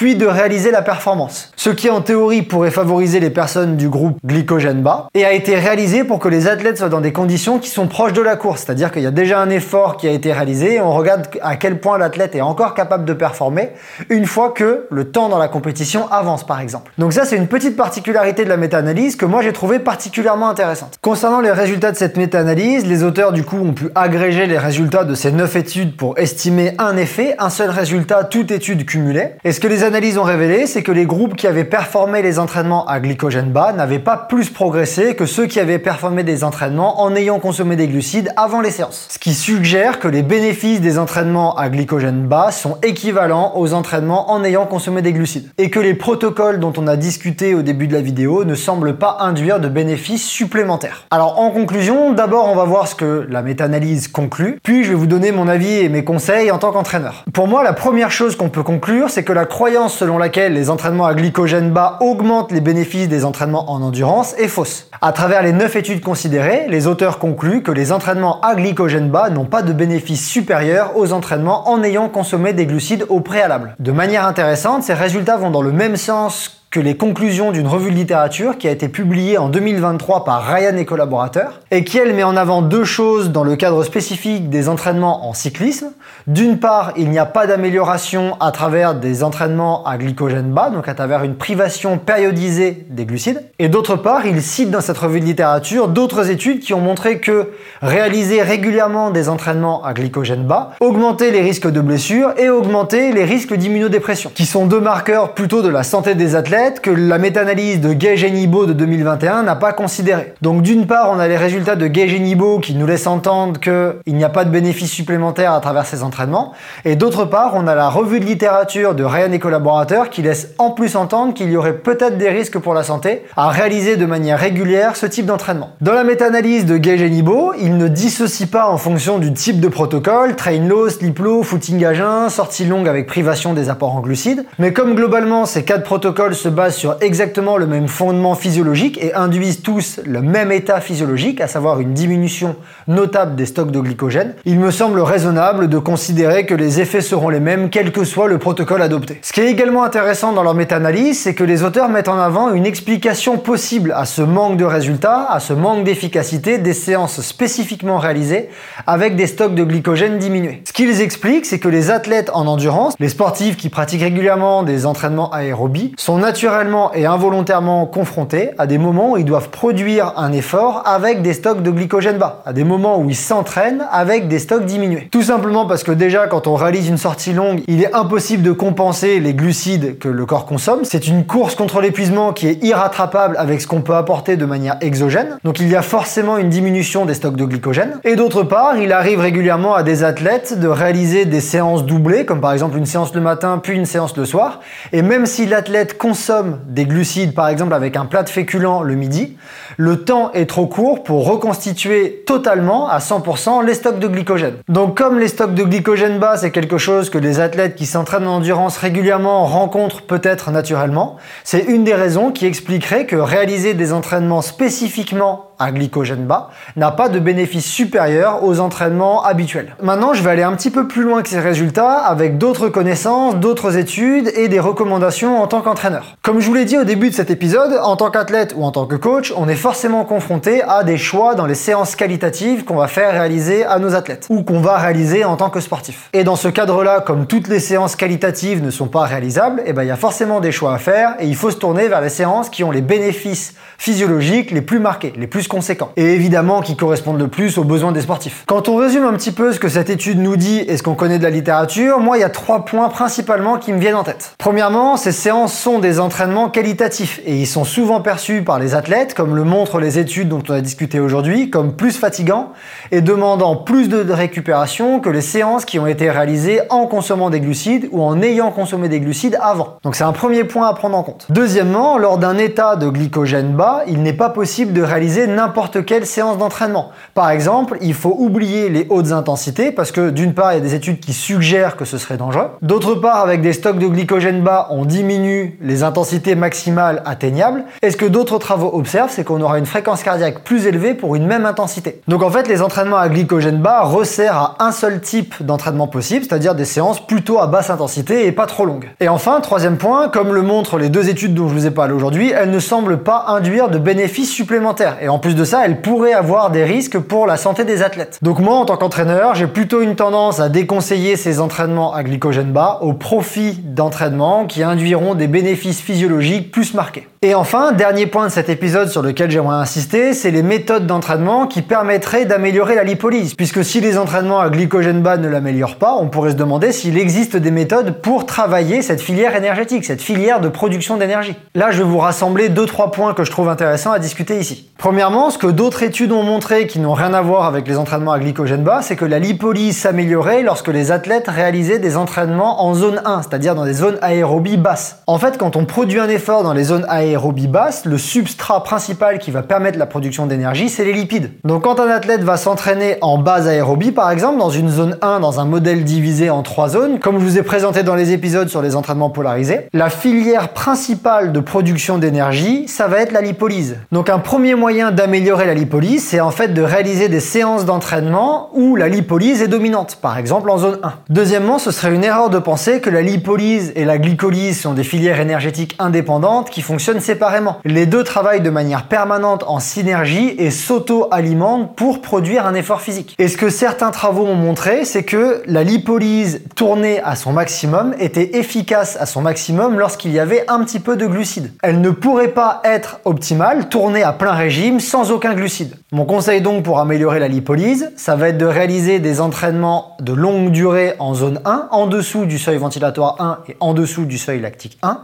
puis 0.00 0.16
de 0.16 0.24
réaliser 0.24 0.70
la 0.70 0.80
performance. 0.80 1.52
Ce 1.56 1.68
qui 1.68 1.90
en 1.90 2.00
théorie 2.00 2.40
pourrait 2.40 2.70
favoriser 2.70 3.20
les 3.20 3.28
personnes 3.28 3.76
du 3.76 3.90
groupe 3.90 4.16
glycogène 4.24 4.80
bas 4.80 5.08
et 5.12 5.26
a 5.26 5.34
été 5.34 5.56
réalisé 5.56 6.04
pour 6.04 6.18
que 6.18 6.28
les 6.30 6.48
athlètes 6.48 6.78
soient 6.78 6.88
dans 6.88 7.02
des 7.02 7.12
conditions 7.12 7.58
qui 7.58 7.68
sont 7.68 7.86
proches 7.86 8.14
de 8.14 8.22
la 8.22 8.36
course, 8.36 8.62
c'est-à-dire 8.64 8.92
qu'il 8.92 9.02
y 9.02 9.06
a 9.06 9.10
déjà 9.10 9.38
un 9.38 9.50
effort 9.50 9.98
qui 9.98 10.08
a 10.08 10.10
été 10.10 10.32
réalisé 10.32 10.76
et 10.76 10.80
on 10.80 10.92
regarde 10.92 11.26
à 11.42 11.56
quel 11.56 11.80
point 11.80 11.98
l'athlète 11.98 12.34
est 12.34 12.40
encore 12.40 12.72
capable 12.72 13.04
de 13.04 13.12
performer 13.12 13.72
une 14.08 14.24
fois 14.24 14.52
que 14.52 14.86
le 14.90 15.10
temps 15.10 15.28
dans 15.28 15.36
la 15.36 15.48
compétition 15.48 16.10
avance 16.10 16.46
par 16.46 16.60
exemple. 16.60 16.92
Donc 16.96 17.12
ça 17.12 17.26
c'est 17.26 17.36
une 17.36 17.48
petite 17.48 17.76
particularité 17.76 18.44
de 18.44 18.48
la 18.48 18.56
méta-analyse 18.56 19.16
que 19.16 19.26
moi 19.26 19.42
j'ai 19.42 19.52
trouvé 19.52 19.80
particulièrement 19.80 20.48
intéressante. 20.48 20.96
Concernant 21.02 21.42
les 21.42 21.52
résultats 21.52 21.92
de 21.92 21.98
cette 21.98 22.16
méta-analyse, 22.16 22.86
les 22.86 23.02
auteurs 23.02 23.32
du 23.32 23.44
coup 23.44 23.58
ont 23.58 23.74
pu 23.74 23.90
agréger 23.94 24.46
les 24.46 24.56
résultats 24.56 25.04
de 25.04 25.14
ces 25.14 25.30
9 25.30 25.56
études 25.56 25.94
pour 25.94 26.18
estimer 26.18 26.72
un 26.78 26.96
effet, 26.96 27.34
un 27.38 27.50
seul 27.50 27.68
résultat, 27.68 28.24
toute 28.24 28.50
étude 28.50 28.86
cumulée. 28.86 29.32
Et 29.44 29.52
ce 29.52 29.60
que 29.60 29.68
les 29.68 29.89
analyses 29.90 30.18
ont 30.18 30.22
révélé, 30.22 30.68
c'est 30.68 30.84
que 30.84 30.92
les 30.92 31.04
groupes 31.04 31.34
qui 31.34 31.48
avaient 31.48 31.64
performé 31.64 32.22
les 32.22 32.38
entraînements 32.38 32.86
à 32.86 33.00
glycogène 33.00 33.50
bas 33.50 33.72
n'avaient 33.72 33.98
pas 33.98 34.16
plus 34.16 34.48
progressé 34.48 35.16
que 35.16 35.26
ceux 35.26 35.46
qui 35.46 35.58
avaient 35.58 35.80
performé 35.80 36.22
des 36.22 36.44
entraînements 36.44 37.02
en 37.02 37.16
ayant 37.16 37.40
consommé 37.40 37.74
des 37.74 37.88
glucides 37.88 38.32
avant 38.36 38.60
les 38.60 38.70
séances. 38.70 39.08
Ce 39.10 39.18
qui 39.18 39.34
suggère 39.34 39.98
que 39.98 40.06
les 40.06 40.22
bénéfices 40.22 40.80
des 40.80 40.96
entraînements 40.96 41.56
à 41.56 41.68
glycogène 41.68 42.28
bas 42.28 42.52
sont 42.52 42.78
équivalents 42.84 43.54
aux 43.56 43.74
entraînements 43.74 44.30
en 44.30 44.44
ayant 44.44 44.64
consommé 44.64 45.02
des 45.02 45.12
glucides. 45.12 45.50
Et 45.58 45.70
que 45.70 45.80
les 45.80 45.94
protocoles 45.94 46.60
dont 46.60 46.72
on 46.76 46.86
a 46.86 46.94
discuté 46.94 47.56
au 47.56 47.62
début 47.62 47.88
de 47.88 47.94
la 47.94 48.00
vidéo 48.00 48.44
ne 48.44 48.54
semblent 48.54 48.96
pas 48.96 49.16
induire 49.18 49.58
de 49.58 49.68
bénéfices 49.68 50.24
supplémentaires. 50.24 51.06
Alors 51.10 51.40
en 51.40 51.50
conclusion, 51.50 52.12
d'abord 52.12 52.48
on 52.48 52.54
va 52.54 52.64
voir 52.64 52.86
ce 52.86 52.94
que 52.94 53.26
la 53.28 53.42
méta-analyse 53.42 54.06
conclut, 54.06 54.60
puis 54.62 54.84
je 54.84 54.90
vais 54.90 54.94
vous 54.94 55.08
donner 55.08 55.32
mon 55.32 55.48
avis 55.48 55.80
et 55.80 55.88
mes 55.88 56.04
conseils 56.04 56.52
en 56.52 56.58
tant 56.58 56.70
qu'entraîneur. 56.70 57.24
Pour 57.34 57.48
moi, 57.48 57.64
la 57.64 57.72
première 57.72 58.12
chose 58.12 58.36
qu'on 58.36 58.50
peut 58.50 58.62
conclure, 58.62 59.10
c'est 59.10 59.24
que 59.24 59.32
la 59.32 59.46
croyance 59.46 59.79
selon 59.88 60.18
laquelle 60.18 60.52
les 60.52 60.70
entraînements 60.70 61.06
à 61.06 61.14
glycogène 61.14 61.70
bas 61.70 61.98
augmentent 62.00 62.52
les 62.52 62.60
bénéfices 62.60 63.08
des 63.08 63.24
entraînements 63.24 63.70
en 63.70 63.82
endurance 63.82 64.34
est 64.38 64.48
fausse. 64.48 64.88
À 65.00 65.12
travers 65.12 65.42
les 65.42 65.52
9 65.52 65.76
études 65.76 66.02
considérées, 66.02 66.66
les 66.68 66.86
auteurs 66.86 67.18
concluent 67.18 67.62
que 67.62 67.72
les 67.72 67.92
entraînements 67.92 68.40
à 68.42 68.54
glycogène 68.54 69.10
bas 69.10 69.30
n'ont 69.30 69.46
pas 69.46 69.62
de 69.62 69.72
bénéfices 69.72 70.28
supérieurs 70.28 70.96
aux 70.96 71.12
entraînements 71.12 71.68
en 71.68 71.82
ayant 71.82 72.08
consommé 72.08 72.52
des 72.52 72.66
glucides 72.66 73.06
au 73.08 73.20
préalable. 73.20 73.74
De 73.78 73.92
manière 73.92 74.26
intéressante, 74.26 74.82
ces 74.82 74.94
résultats 74.94 75.36
vont 75.36 75.50
dans 75.50 75.62
le 75.62 75.72
même 75.72 75.96
sens 75.96 76.59
que 76.70 76.78
les 76.78 76.96
conclusions 76.96 77.50
d'une 77.50 77.66
revue 77.66 77.90
de 77.90 77.96
littérature 77.96 78.56
qui 78.56 78.68
a 78.68 78.70
été 78.70 78.88
publiée 78.88 79.38
en 79.38 79.48
2023 79.48 80.24
par 80.24 80.46
Ryan 80.46 80.76
et 80.76 80.84
collaborateurs, 80.84 81.62
et 81.72 81.82
qui 81.82 81.98
elle 81.98 82.14
met 82.14 82.22
en 82.22 82.36
avant 82.36 82.62
deux 82.62 82.84
choses 82.84 83.30
dans 83.30 83.42
le 83.42 83.56
cadre 83.56 83.82
spécifique 83.82 84.48
des 84.50 84.68
entraînements 84.68 85.28
en 85.28 85.34
cyclisme. 85.34 85.88
D'une 86.28 86.60
part, 86.60 86.92
il 86.96 87.10
n'y 87.10 87.18
a 87.18 87.26
pas 87.26 87.48
d'amélioration 87.48 88.36
à 88.38 88.52
travers 88.52 88.94
des 88.94 89.24
entraînements 89.24 89.84
à 89.84 89.98
glycogène 89.98 90.52
bas, 90.52 90.70
donc 90.70 90.86
à 90.86 90.94
travers 90.94 91.24
une 91.24 91.34
privation 91.34 91.98
périodisée 91.98 92.86
des 92.88 93.04
glucides. 93.04 93.42
Et 93.58 93.68
d'autre 93.68 93.96
part, 93.96 94.24
il 94.24 94.40
cite 94.40 94.70
dans 94.70 94.80
cette 94.80 94.98
revue 94.98 95.18
de 95.18 95.24
littérature 95.24 95.88
d'autres 95.88 96.30
études 96.30 96.60
qui 96.60 96.72
ont 96.72 96.80
montré 96.80 97.18
que 97.18 97.48
réaliser 97.82 98.42
régulièrement 98.42 99.10
des 99.10 99.28
entraînements 99.28 99.82
à 99.82 99.92
glycogène 99.92 100.44
bas 100.44 100.70
augmentait 100.78 101.32
les 101.32 101.40
risques 101.40 101.68
de 101.68 101.80
blessures 101.80 102.32
et 102.38 102.48
augmentait 102.48 103.10
les 103.10 103.24
risques 103.24 103.54
d'immunodépression, 103.54 104.30
qui 104.32 104.46
sont 104.46 104.66
deux 104.66 104.80
marqueurs 104.80 105.34
plutôt 105.34 105.62
de 105.62 105.68
la 105.68 105.82
santé 105.82 106.14
des 106.14 106.36
athlètes 106.36 106.59
que 106.68 106.90
la 106.90 107.18
méta-analyse 107.18 107.80
de 107.80 107.94
Gage 107.94 108.22
et 108.22 108.30
Nibo 108.30 108.66
de 108.66 108.74
2021 108.74 109.42
n'a 109.42 109.56
pas 109.56 109.72
considéré. 109.72 110.34
Donc 110.42 110.62
d'une 110.62 110.86
part, 110.86 111.10
on 111.10 111.18
a 111.18 111.26
les 111.26 111.36
résultats 111.36 111.74
de 111.74 111.86
Gage 111.86 112.12
et 112.12 112.18
Nibo 112.18 112.58
qui 112.58 112.74
nous 112.74 112.86
laissent 112.86 113.06
entendre 113.06 113.58
qu'il 113.58 114.14
n'y 114.14 114.24
a 114.24 114.28
pas 114.28 114.44
de 114.44 114.50
bénéfices 114.50 114.90
supplémentaires 114.90 115.52
à 115.52 115.60
travers 115.60 115.86
ces 115.86 116.02
entraînements, 116.02 116.52
et 116.84 116.96
d'autre 116.96 117.24
part, 117.24 117.52
on 117.54 117.66
a 117.66 117.74
la 117.74 117.88
revue 117.88 118.20
de 118.20 118.26
littérature 118.26 118.94
de 118.94 119.04
Ryan 119.04 119.32
et 119.32 119.38
collaborateurs 119.38 120.10
qui 120.10 120.20
laisse 120.22 120.50
en 120.58 120.70
plus 120.70 120.96
entendre 120.96 121.32
qu'il 121.32 121.50
y 121.50 121.56
aurait 121.56 121.78
peut-être 121.78 122.18
des 122.18 122.28
risques 122.28 122.58
pour 122.58 122.74
la 122.74 122.82
santé 122.82 123.24
à 123.36 123.48
réaliser 123.48 123.96
de 123.96 124.06
manière 124.06 124.38
régulière 124.38 124.96
ce 124.96 125.06
type 125.06 125.26
d'entraînement. 125.26 125.70
Dans 125.80 125.94
la 125.94 126.04
méta-analyse 126.04 126.66
de 126.66 126.76
Gage 126.76 127.00
et 127.00 127.08
Nibo, 127.08 127.54
il 127.58 127.78
ne 127.78 127.88
dissocie 127.88 128.50
pas 128.50 128.68
en 128.68 128.76
fonction 128.76 129.18
du 129.18 129.32
type 129.32 129.60
de 129.60 129.68
protocole, 129.68 130.36
train 130.36 130.58
low, 130.58 130.90
slip 130.90 131.18
low, 131.20 131.42
footing 131.42 131.82
à 131.86 131.94
jeun, 131.94 132.28
sortie 132.28 132.66
longue 132.66 132.88
avec 132.88 133.06
privation 133.06 133.54
des 133.54 133.70
apports 133.70 133.94
en 133.94 134.00
glucides, 134.00 134.44
mais 134.58 134.74
comme 134.74 134.94
globalement 134.94 135.46
ces 135.46 135.64
quatre 135.64 135.84
protocoles 135.84 136.34
se 136.34 136.49
basent 136.50 136.76
sur 136.76 136.96
exactement 137.00 137.56
le 137.56 137.66
même 137.66 137.88
fondement 137.88 138.34
physiologique 138.34 138.98
et 139.02 139.14
induisent 139.14 139.62
tous 139.62 140.00
le 140.04 140.22
même 140.22 140.52
état 140.52 140.80
physiologique, 140.80 141.40
à 141.40 141.48
savoir 141.48 141.80
une 141.80 141.94
diminution 141.94 142.56
notable 142.88 143.36
des 143.36 143.46
stocks 143.46 143.70
de 143.70 143.80
glycogène, 143.80 144.34
il 144.44 144.58
me 144.58 144.70
semble 144.70 145.00
raisonnable 145.00 145.68
de 145.68 145.78
considérer 145.78 146.46
que 146.46 146.54
les 146.54 146.80
effets 146.80 147.00
seront 147.00 147.28
les 147.28 147.40
mêmes 147.40 147.70
quel 147.70 147.92
que 147.92 148.04
soit 148.04 148.28
le 148.28 148.38
protocole 148.38 148.82
adopté. 148.82 149.18
Ce 149.22 149.32
qui 149.32 149.40
est 149.40 149.50
également 149.50 149.84
intéressant 149.84 150.32
dans 150.32 150.42
leur 150.42 150.54
méta-analyse, 150.54 151.20
c'est 151.20 151.34
que 151.34 151.44
les 151.44 151.62
auteurs 151.62 151.88
mettent 151.88 152.08
en 152.08 152.18
avant 152.18 152.52
une 152.52 152.66
explication 152.66 153.38
possible 153.38 153.92
à 153.96 154.04
ce 154.04 154.22
manque 154.22 154.56
de 154.56 154.64
résultats, 154.64 155.26
à 155.30 155.40
ce 155.40 155.52
manque 155.52 155.84
d'efficacité 155.84 156.58
des 156.58 156.74
séances 156.74 157.20
spécifiquement 157.20 157.98
réalisées 157.98 158.48
avec 158.86 159.16
des 159.16 159.26
stocks 159.26 159.54
de 159.54 159.64
glycogène 159.64 160.18
diminués. 160.18 160.62
Ce 160.66 160.72
qu'ils 160.72 161.00
expliquent, 161.00 161.46
c'est 161.46 161.58
que 161.58 161.68
les 161.68 161.90
athlètes 161.90 162.30
en 162.32 162.46
endurance, 162.46 162.94
les 162.98 163.08
sportifs 163.08 163.56
qui 163.56 163.68
pratiquent 163.68 164.02
régulièrement 164.02 164.62
des 164.62 164.86
entraînements 164.86 165.30
aérobies, 165.32 165.92
sont 165.96 166.18
naturellement 166.18 166.39
naturellement 166.40 166.90
et 166.94 167.04
involontairement 167.04 167.84
confrontés 167.84 168.52
à 168.56 168.66
des 168.66 168.78
moments 168.78 169.12
où 169.12 169.16
ils 169.18 169.26
doivent 169.26 169.50
produire 169.50 170.14
un 170.16 170.32
effort 170.32 170.82
avec 170.86 171.20
des 171.20 171.34
stocks 171.34 171.62
de 171.62 171.70
glycogène 171.70 172.16
bas, 172.16 172.42
à 172.46 172.54
des 172.54 172.64
moments 172.64 172.98
où 172.98 173.10
ils 173.10 173.14
s'entraînent 173.14 173.84
avec 173.92 174.26
des 174.26 174.38
stocks 174.38 174.64
diminués. 174.64 175.08
Tout 175.12 175.20
simplement 175.20 175.66
parce 175.66 175.82
que 175.82 175.92
déjà 175.92 176.28
quand 176.28 176.46
on 176.46 176.54
réalise 176.54 176.88
une 176.88 176.96
sortie 176.96 177.34
longue, 177.34 177.60
il 177.68 177.82
est 177.82 177.94
impossible 177.94 178.42
de 178.42 178.52
compenser 178.52 179.20
les 179.20 179.34
glucides 179.34 179.98
que 179.98 180.08
le 180.08 180.24
corps 180.24 180.46
consomme. 180.46 180.80
C'est 180.84 181.08
une 181.08 181.26
course 181.26 181.54
contre 181.56 181.82
l'épuisement 181.82 182.32
qui 182.32 182.48
est 182.48 182.64
irrattrapable 182.64 183.36
avec 183.36 183.60
ce 183.60 183.66
qu'on 183.66 183.82
peut 183.82 183.94
apporter 183.94 184.38
de 184.38 184.46
manière 184.46 184.78
exogène. 184.80 185.36
Donc 185.44 185.60
il 185.60 185.68
y 185.68 185.76
a 185.76 185.82
forcément 185.82 186.38
une 186.38 186.48
diminution 186.48 187.04
des 187.04 187.12
stocks 187.12 187.36
de 187.36 187.44
glycogène. 187.44 188.00
Et 188.04 188.16
d'autre 188.16 188.44
part, 188.44 188.78
il 188.78 188.94
arrive 188.94 189.20
régulièrement 189.20 189.74
à 189.74 189.82
des 189.82 190.04
athlètes 190.04 190.58
de 190.58 190.68
réaliser 190.68 191.26
des 191.26 191.42
séances 191.42 191.84
doublées, 191.84 192.24
comme 192.24 192.40
par 192.40 192.54
exemple 192.54 192.78
une 192.78 192.86
séance 192.86 193.14
le 193.14 193.20
matin 193.20 193.60
puis 193.62 193.76
une 193.76 193.84
séance 193.84 194.16
le 194.16 194.24
soir. 194.24 194.60
Et 194.94 195.02
même 195.02 195.26
si 195.26 195.44
l'athlète 195.44 195.98
consomme 195.98 196.29
des 196.68 196.84
glucides, 196.84 197.34
par 197.34 197.48
exemple 197.48 197.74
avec 197.74 197.96
un 197.96 198.06
plat 198.06 198.22
de 198.22 198.28
féculents 198.28 198.82
le 198.82 198.94
midi, 198.94 199.36
le 199.76 200.04
temps 200.04 200.30
est 200.32 200.46
trop 200.46 200.66
court 200.66 201.02
pour 201.02 201.26
reconstituer 201.26 202.22
totalement 202.26 202.88
à 202.88 202.98
100% 202.98 203.64
les 203.64 203.74
stocks 203.74 203.98
de 203.98 204.08
glycogène. 204.08 204.54
Donc 204.68 204.96
comme 204.96 205.18
les 205.18 205.28
stocks 205.28 205.54
de 205.54 205.64
glycogène 205.64 206.18
bas, 206.18 206.36
c'est 206.36 206.50
quelque 206.50 206.78
chose 206.78 207.10
que 207.10 207.18
les 207.18 207.40
athlètes 207.40 207.74
qui 207.74 207.86
s'entraînent 207.86 208.26
en 208.26 208.36
endurance 208.36 208.76
régulièrement 208.76 209.44
rencontrent 209.46 210.02
peut-être 210.02 210.50
naturellement, 210.50 211.16
c'est 211.44 211.64
une 211.64 211.84
des 211.84 211.94
raisons 211.94 212.30
qui 212.30 212.46
expliquerait 212.46 213.06
que 213.06 213.16
réaliser 213.16 213.74
des 213.74 213.92
entraînements 213.92 214.42
spécifiquement 214.42 215.49
à 215.60 215.70
glycogène 215.70 216.24
bas 216.24 216.50
n'a 216.76 216.90
pas 216.90 217.08
de 217.08 217.20
bénéfice 217.20 217.66
supérieur 217.66 218.42
aux 218.42 218.58
entraînements 218.58 219.22
habituels. 219.22 219.76
Maintenant, 219.82 220.14
je 220.14 220.22
vais 220.22 220.30
aller 220.30 220.42
un 220.42 220.54
petit 220.54 220.70
peu 220.70 220.88
plus 220.88 221.02
loin 221.02 221.22
que 221.22 221.28
ces 221.28 221.38
résultats 221.38 221.98
avec 221.98 222.38
d'autres 222.38 222.68
connaissances, 222.68 223.36
d'autres 223.36 223.76
études 223.76 224.32
et 224.34 224.48
des 224.48 224.58
recommandations 224.58 225.40
en 225.40 225.46
tant 225.46 225.60
qu'entraîneur. 225.60 226.16
Comme 226.22 226.40
je 226.40 226.46
vous 226.46 226.54
l'ai 226.54 226.64
dit 226.64 226.78
au 226.78 226.84
début 226.84 227.10
de 227.10 227.14
cet 227.14 227.30
épisode, 227.30 227.78
en 227.82 227.96
tant 227.96 228.10
qu'athlète 228.10 228.54
ou 228.56 228.64
en 228.64 228.72
tant 228.72 228.86
que 228.86 228.96
coach, 228.96 229.32
on 229.36 229.48
est 229.48 229.54
forcément 229.54 230.04
confronté 230.04 230.62
à 230.62 230.82
des 230.82 230.96
choix 230.96 231.34
dans 231.34 231.46
les 231.46 231.54
séances 231.54 231.94
qualitatives 231.94 232.64
qu'on 232.64 232.76
va 232.76 232.88
faire 232.88 233.12
réaliser 233.12 233.64
à 233.64 233.78
nos 233.78 233.94
athlètes 233.94 234.26
ou 234.30 234.42
qu'on 234.42 234.60
va 234.60 234.78
réaliser 234.78 235.24
en 235.24 235.36
tant 235.36 235.50
que 235.50 235.60
sportif. 235.60 236.08
Et 236.14 236.24
dans 236.24 236.36
ce 236.36 236.48
cadre-là, 236.48 237.00
comme 237.00 237.26
toutes 237.26 237.48
les 237.48 237.60
séances 237.60 237.96
qualitatives 237.96 238.64
ne 238.64 238.70
sont 238.70 238.88
pas 238.88 239.02
réalisables, 239.02 239.62
eh 239.66 239.74
ben, 239.74 239.82
il 239.82 239.88
y 239.88 239.92
a 239.92 239.96
forcément 239.96 240.40
des 240.40 240.52
choix 240.52 240.74
à 240.74 240.78
faire 240.78 241.16
et 241.20 241.26
il 241.26 241.36
faut 241.36 241.50
se 241.50 241.56
tourner 241.56 241.88
vers 241.88 242.00
les 242.00 242.08
séances 242.08 242.48
qui 242.48 242.64
ont 242.64 242.70
les 242.70 242.80
bénéfices 242.80 243.54
physiologiques 243.76 244.50
les 244.50 244.62
plus 244.62 244.78
marqués, 244.78 245.12
les 245.16 245.26
plus 245.26 245.48
conséquents. 245.50 245.90
Et 245.96 246.14
évidemment 246.14 246.62
qui 246.62 246.76
correspondent 246.76 247.18
le 247.18 247.28
plus 247.28 247.58
aux 247.58 247.64
besoins 247.64 247.92
des 247.92 248.00
sportifs. 248.00 248.44
Quand 248.46 248.68
on 248.68 248.76
résume 248.76 249.04
un 249.04 249.12
petit 249.12 249.32
peu 249.32 249.52
ce 249.52 249.60
que 249.60 249.68
cette 249.68 249.90
étude 249.90 250.18
nous 250.18 250.36
dit 250.36 250.60
et 250.60 250.78
ce 250.78 250.82
qu'on 250.82 250.94
connaît 250.94 251.18
de 251.18 251.24
la 251.24 251.30
littérature, 251.30 252.00
moi 252.00 252.16
il 252.16 252.20
y 252.20 252.24
a 252.24 252.30
trois 252.30 252.64
points 252.64 252.88
principalement 252.88 253.58
qui 253.58 253.74
me 253.74 253.78
viennent 253.78 253.96
en 253.96 254.04
tête. 254.04 254.34
Premièrement, 254.38 254.96
ces 254.96 255.12
séances 255.12 255.52
sont 255.52 255.80
des 255.80 256.00
entraînements 256.00 256.48
qualitatifs 256.48 257.20
et 257.26 257.36
ils 257.36 257.46
sont 257.46 257.64
souvent 257.64 258.00
perçus 258.00 258.42
par 258.42 258.58
les 258.58 258.74
athlètes, 258.74 259.14
comme 259.14 259.36
le 259.36 259.44
montrent 259.44 259.80
les 259.80 259.98
études 259.98 260.28
dont 260.28 260.42
on 260.48 260.52
a 260.52 260.60
discuté 260.60 261.00
aujourd'hui, 261.00 261.50
comme 261.50 261.74
plus 261.74 261.98
fatigants 261.98 262.52
et 262.92 263.00
demandant 263.00 263.56
plus 263.56 263.88
de 263.88 264.10
récupération 264.10 265.00
que 265.00 265.10
les 265.10 265.20
séances 265.20 265.64
qui 265.64 265.78
ont 265.78 265.86
été 265.86 266.10
réalisées 266.10 266.60
en 266.70 266.86
consommant 266.86 267.28
des 267.28 267.40
glucides 267.40 267.88
ou 267.92 268.02
en 268.02 268.22
ayant 268.22 268.50
consommé 268.52 268.88
des 268.88 269.00
glucides 269.00 269.38
avant. 269.42 269.78
Donc 269.82 269.96
c'est 269.96 270.04
un 270.04 270.12
premier 270.12 270.44
point 270.44 270.68
à 270.68 270.74
prendre 270.74 270.96
en 270.96 271.02
compte. 271.02 271.26
Deuxièmement, 271.28 271.98
lors 271.98 272.18
d'un 272.18 272.38
état 272.38 272.76
de 272.76 272.88
glycogène 272.88 273.52
bas, 273.54 273.82
il 273.86 274.02
n'est 274.02 274.12
pas 274.12 274.30
possible 274.30 274.72
de 274.72 274.82
réaliser 274.82 275.26
n'importe 275.40 275.86
quelle 275.86 276.04
séance 276.04 276.36
d'entraînement. 276.36 276.90
Par 277.14 277.30
exemple, 277.30 277.78
il 277.80 277.94
faut 277.94 278.14
oublier 278.18 278.68
les 278.68 278.86
hautes 278.90 279.12
intensités 279.12 279.72
parce 279.72 279.90
que 279.90 280.10
d'une 280.10 280.34
part, 280.34 280.52
il 280.52 280.56
y 280.56 280.58
a 280.58 280.62
des 280.62 280.74
études 280.74 281.00
qui 281.00 281.14
suggèrent 281.14 281.76
que 281.76 281.86
ce 281.86 281.96
serait 281.96 282.18
dangereux. 282.18 282.48
D'autre 282.60 282.94
part, 282.94 283.16
avec 283.16 283.40
des 283.40 283.54
stocks 283.54 283.78
de 283.78 283.86
glycogène 283.86 284.42
bas, 284.42 284.68
on 284.70 284.84
diminue 284.84 285.58
les 285.62 285.82
intensités 285.82 286.34
maximales 286.34 287.02
atteignables. 287.06 287.64
Et 287.80 287.90
ce 287.90 287.96
que 287.96 288.04
d'autres 288.04 288.36
travaux 288.36 288.70
observent, 288.74 289.10
c'est 289.10 289.24
qu'on 289.24 289.40
aura 289.40 289.58
une 289.58 289.64
fréquence 289.64 290.02
cardiaque 290.02 290.44
plus 290.44 290.66
élevée 290.66 290.92
pour 290.92 291.16
une 291.16 291.26
même 291.26 291.46
intensité. 291.46 292.02
Donc 292.06 292.22
en 292.22 292.30
fait, 292.30 292.46
les 292.46 292.60
entraînements 292.60 292.98
à 292.98 293.08
glycogène 293.08 293.62
bas 293.62 293.84
resserrent 293.84 294.56
à 294.58 294.66
un 294.66 294.72
seul 294.72 295.00
type 295.00 295.34
d'entraînement 295.40 295.86
possible, 295.86 296.26
c'est-à-dire 296.28 296.54
des 296.54 296.66
séances 296.66 297.00
plutôt 297.06 297.38
à 297.38 297.46
basse 297.46 297.70
intensité 297.70 298.26
et 298.26 298.32
pas 298.32 298.44
trop 298.44 298.66
longues. 298.66 298.90
Et 299.00 299.08
enfin, 299.08 299.40
troisième 299.40 299.78
point, 299.78 300.10
comme 300.10 300.34
le 300.34 300.42
montrent 300.42 300.76
les 300.76 300.90
deux 300.90 301.08
études 301.08 301.32
dont 301.32 301.48
je 301.48 301.54
vous 301.54 301.66
ai 301.66 301.70
parlé 301.70 301.94
aujourd'hui, 301.94 302.30
elles 302.30 302.50
ne 302.50 302.60
semblent 302.60 303.02
pas 303.02 303.24
induire 303.28 303.70
de 303.70 303.78
bénéfices 303.78 304.30
supplémentaires. 304.30 304.98
Et 305.00 305.08
en 305.08 305.18
plus 305.18 305.29
de 305.34 305.44
ça, 305.44 305.64
elle 305.64 305.80
pourrait 305.80 306.12
avoir 306.12 306.50
des 306.50 306.64
risques 306.64 306.98
pour 306.98 307.26
la 307.26 307.36
santé 307.36 307.64
des 307.64 307.82
athlètes. 307.82 308.18
Donc 308.22 308.38
moi, 308.38 308.56
en 308.56 308.64
tant 308.64 308.76
qu'entraîneur, 308.76 309.34
j'ai 309.34 309.46
plutôt 309.46 309.82
une 309.82 309.96
tendance 309.96 310.40
à 310.40 310.48
déconseiller 310.48 311.16
ces 311.16 311.40
entraînements 311.40 311.92
à 311.94 312.02
glycogène 312.02 312.52
bas 312.52 312.78
au 312.82 312.92
profit 312.92 313.60
d'entraînements 313.64 314.46
qui 314.46 314.62
induiront 314.62 315.14
des 315.14 315.26
bénéfices 315.26 315.80
physiologiques 315.80 316.50
plus 316.50 316.74
marqués. 316.74 317.06
Et 317.22 317.34
enfin, 317.34 317.72
dernier 317.72 318.06
point 318.06 318.28
de 318.28 318.32
cet 318.32 318.48
épisode 318.48 318.88
sur 318.88 319.02
lequel 319.02 319.30
j'aimerais 319.30 319.56
insister, 319.56 320.14
c'est 320.14 320.30
les 320.30 320.42
méthodes 320.42 320.86
d'entraînement 320.86 321.46
qui 321.46 321.60
permettraient 321.60 322.24
d'améliorer 322.24 322.74
la 322.74 322.82
lipolyse. 322.82 323.34
Puisque 323.34 323.62
si 323.62 323.80
les 323.80 323.98
entraînements 323.98 324.40
à 324.40 324.48
glycogène 324.48 325.02
bas 325.02 325.18
ne 325.18 325.28
l'améliorent 325.28 325.76
pas, 325.76 325.96
on 326.00 326.08
pourrait 326.08 326.30
se 326.30 326.36
demander 326.36 326.72
s'il 326.72 326.96
existe 326.96 327.36
des 327.36 327.50
méthodes 327.50 328.00
pour 328.00 328.24
travailler 328.24 328.80
cette 328.80 329.02
filière 329.02 329.36
énergétique, 329.36 329.84
cette 329.84 330.00
filière 330.00 330.40
de 330.40 330.48
production 330.48 330.96
d'énergie. 330.96 331.36
Là, 331.54 331.72
je 331.72 331.78
vais 331.82 331.88
vous 331.88 331.98
rassembler 331.98 332.48
deux 332.48 332.64
trois 332.64 332.90
points 332.90 333.12
que 333.12 333.24
je 333.24 333.30
trouve 333.30 333.50
intéressants 333.50 333.92
à 333.92 333.98
discuter 333.98 334.38
ici. 334.38 334.70
Premièrement, 334.78 335.09
ce 335.30 335.38
que 335.38 335.46
d'autres 335.46 335.82
études 335.82 336.12
ont 336.12 336.22
montré 336.22 336.66
qui 336.66 336.78
n'ont 336.78 336.92
rien 336.94 337.12
à 337.14 337.20
voir 337.20 337.44
avec 337.44 337.66
les 337.66 337.76
entraînements 337.78 338.12
à 338.12 338.18
glycogène 338.18 338.62
bas, 338.62 338.80
c'est 338.82 338.96
que 338.96 339.04
la 339.04 339.18
lipolyse 339.18 339.78
s'améliorait 339.78 340.42
lorsque 340.42 340.68
les 340.68 340.92
athlètes 340.92 341.28
réalisaient 341.28 341.78
des 341.78 341.96
entraînements 341.96 342.64
en 342.64 342.74
zone 342.74 343.00
1, 343.04 343.22
c'est-à-dire 343.22 343.54
dans 343.54 343.64
des 343.64 343.72
zones 343.72 343.98
aérobie 344.02 344.56
basses. 344.56 345.02
En 345.06 345.18
fait, 345.18 345.36
quand 345.36 345.56
on 345.56 345.64
produit 345.64 345.98
un 345.98 346.08
effort 346.08 346.42
dans 346.44 346.52
les 346.52 346.64
zones 346.64 346.86
aérobie 346.88 347.10
aérobie 347.10 347.48
basse, 347.48 347.84
le 347.84 347.98
substrat 347.98 348.62
principal 348.62 349.18
qui 349.18 349.30
va 349.30 349.42
permettre 349.42 349.78
la 349.78 349.86
production 349.86 350.26
d'énergie, 350.26 350.68
c'est 350.68 350.84
les 350.84 350.92
lipides. 350.92 351.32
Donc 351.44 351.64
quand 351.64 351.80
un 351.80 351.88
athlète 351.88 352.22
va 352.22 352.36
s'entraîner 352.36 352.96
en 353.00 353.18
base 353.18 353.48
aérobie, 353.48 353.90
par 353.92 354.10
exemple, 354.10 354.38
dans 354.38 354.50
une 354.50 354.70
zone 354.70 354.96
1, 355.02 355.20
dans 355.20 355.40
un 355.40 355.44
modèle 355.44 355.84
divisé 355.84 356.30
en 356.30 356.42
trois 356.42 356.68
zones, 356.68 357.00
comme 357.00 357.18
je 357.18 357.24
vous 357.24 357.38
ai 357.38 357.42
présenté 357.42 357.82
dans 357.82 357.94
les 357.94 358.12
épisodes 358.12 358.48
sur 358.48 358.62
les 358.62 358.76
entraînements 358.76 359.10
polarisés, 359.10 359.68
la 359.72 359.90
filière 359.90 360.50
principale 360.50 361.32
de 361.32 361.40
production 361.40 361.98
d'énergie, 361.98 362.68
ça 362.68 362.86
va 362.86 362.98
être 362.98 363.12
la 363.12 363.20
lipolyse. 363.20 363.76
Donc 363.92 364.08
un 364.08 364.18
premier 364.18 364.54
moyen 364.54 364.92
d'améliorer 365.00 365.46
la 365.46 365.54
lipolyse, 365.54 366.04
c'est 366.06 366.20
en 366.20 366.30
fait 366.30 366.48
de 366.48 366.60
réaliser 366.60 367.08
des 367.08 367.20
séances 367.20 367.64
d'entraînement 367.64 368.50
où 368.52 368.76
la 368.76 368.86
lipolyse 368.86 369.40
est 369.40 369.48
dominante, 369.48 369.96
par 370.02 370.18
exemple 370.18 370.50
en 370.50 370.58
zone 370.58 370.78
1. 370.82 370.92
Deuxièmement, 371.08 371.58
ce 371.58 371.70
serait 371.70 371.94
une 371.94 372.04
erreur 372.04 372.28
de 372.28 372.38
penser 372.38 372.82
que 372.82 372.90
la 372.90 373.00
lipolyse 373.00 373.72
et 373.76 373.86
la 373.86 373.96
glycolyse 373.96 374.60
sont 374.60 374.74
des 374.74 374.84
filières 374.84 375.18
énergétiques 375.18 375.74
indépendantes 375.78 376.50
qui 376.50 376.60
fonctionnent 376.60 377.00
séparément. 377.00 377.60
Les 377.64 377.86
deux 377.86 378.04
travaillent 378.04 378.42
de 378.42 378.50
manière 378.50 378.88
permanente 378.88 379.42
en 379.46 379.58
synergie 379.58 380.34
et 380.36 380.50
s'auto-alimentent 380.50 381.74
pour 381.76 382.02
produire 382.02 382.44
un 382.44 382.52
effort 382.52 382.82
physique. 382.82 383.16
Et 383.18 383.28
ce 383.28 383.38
que 383.38 383.48
certains 383.48 383.92
travaux 383.92 384.26
ont 384.26 384.34
montré, 384.34 384.84
c'est 384.84 385.04
que 385.04 385.42
la 385.46 385.64
lipolyse 385.64 386.42
tournée 386.56 387.00
à 387.02 387.16
son 387.16 387.32
maximum 387.32 387.94
était 387.98 388.36
efficace 388.36 388.98
à 389.00 389.06
son 389.06 389.22
maximum 389.22 389.78
lorsqu'il 389.78 390.12
y 390.12 390.18
avait 390.18 390.44
un 390.48 390.62
petit 390.62 390.78
peu 390.78 390.98
de 390.98 391.06
glucides. 391.06 391.52
Elle 391.62 391.80
ne 391.80 391.88
pourrait 391.88 392.28
pas 392.28 392.60
être 392.64 393.00
optimale, 393.06 393.70
tournée 393.70 394.02
à 394.02 394.12
plein 394.12 394.32
régime 394.32 394.78
sans 394.90 395.12
aucun 395.12 395.34
glucide. 395.34 395.76
Mon 395.92 396.04
conseil 396.04 396.40
donc 396.40 396.64
pour 396.64 396.80
améliorer 396.80 397.20
la 397.20 397.28
lipolyse, 397.28 397.92
ça 397.94 398.16
va 398.16 398.30
être 398.30 398.38
de 398.38 398.44
réaliser 398.44 398.98
des 398.98 399.20
entraînements 399.20 399.96
de 400.00 400.12
longue 400.12 400.50
durée 400.50 400.94
en 400.98 401.14
zone 401.14 401.40
1, 401.44 401.68
en 401.70 401.86
dessous 401.86 402.24
du 402.24 402.40
seuil 402.40 402.56
ventilatoire 402.56 403.14
1 403.20 403.38
et 403.50 403.56
en 403.60 403.72
dessous 403.72 404.04
du 404.04 404.18
seuil 404.18 404.40
lactique 404.40 404.78
1. 404.82 405.02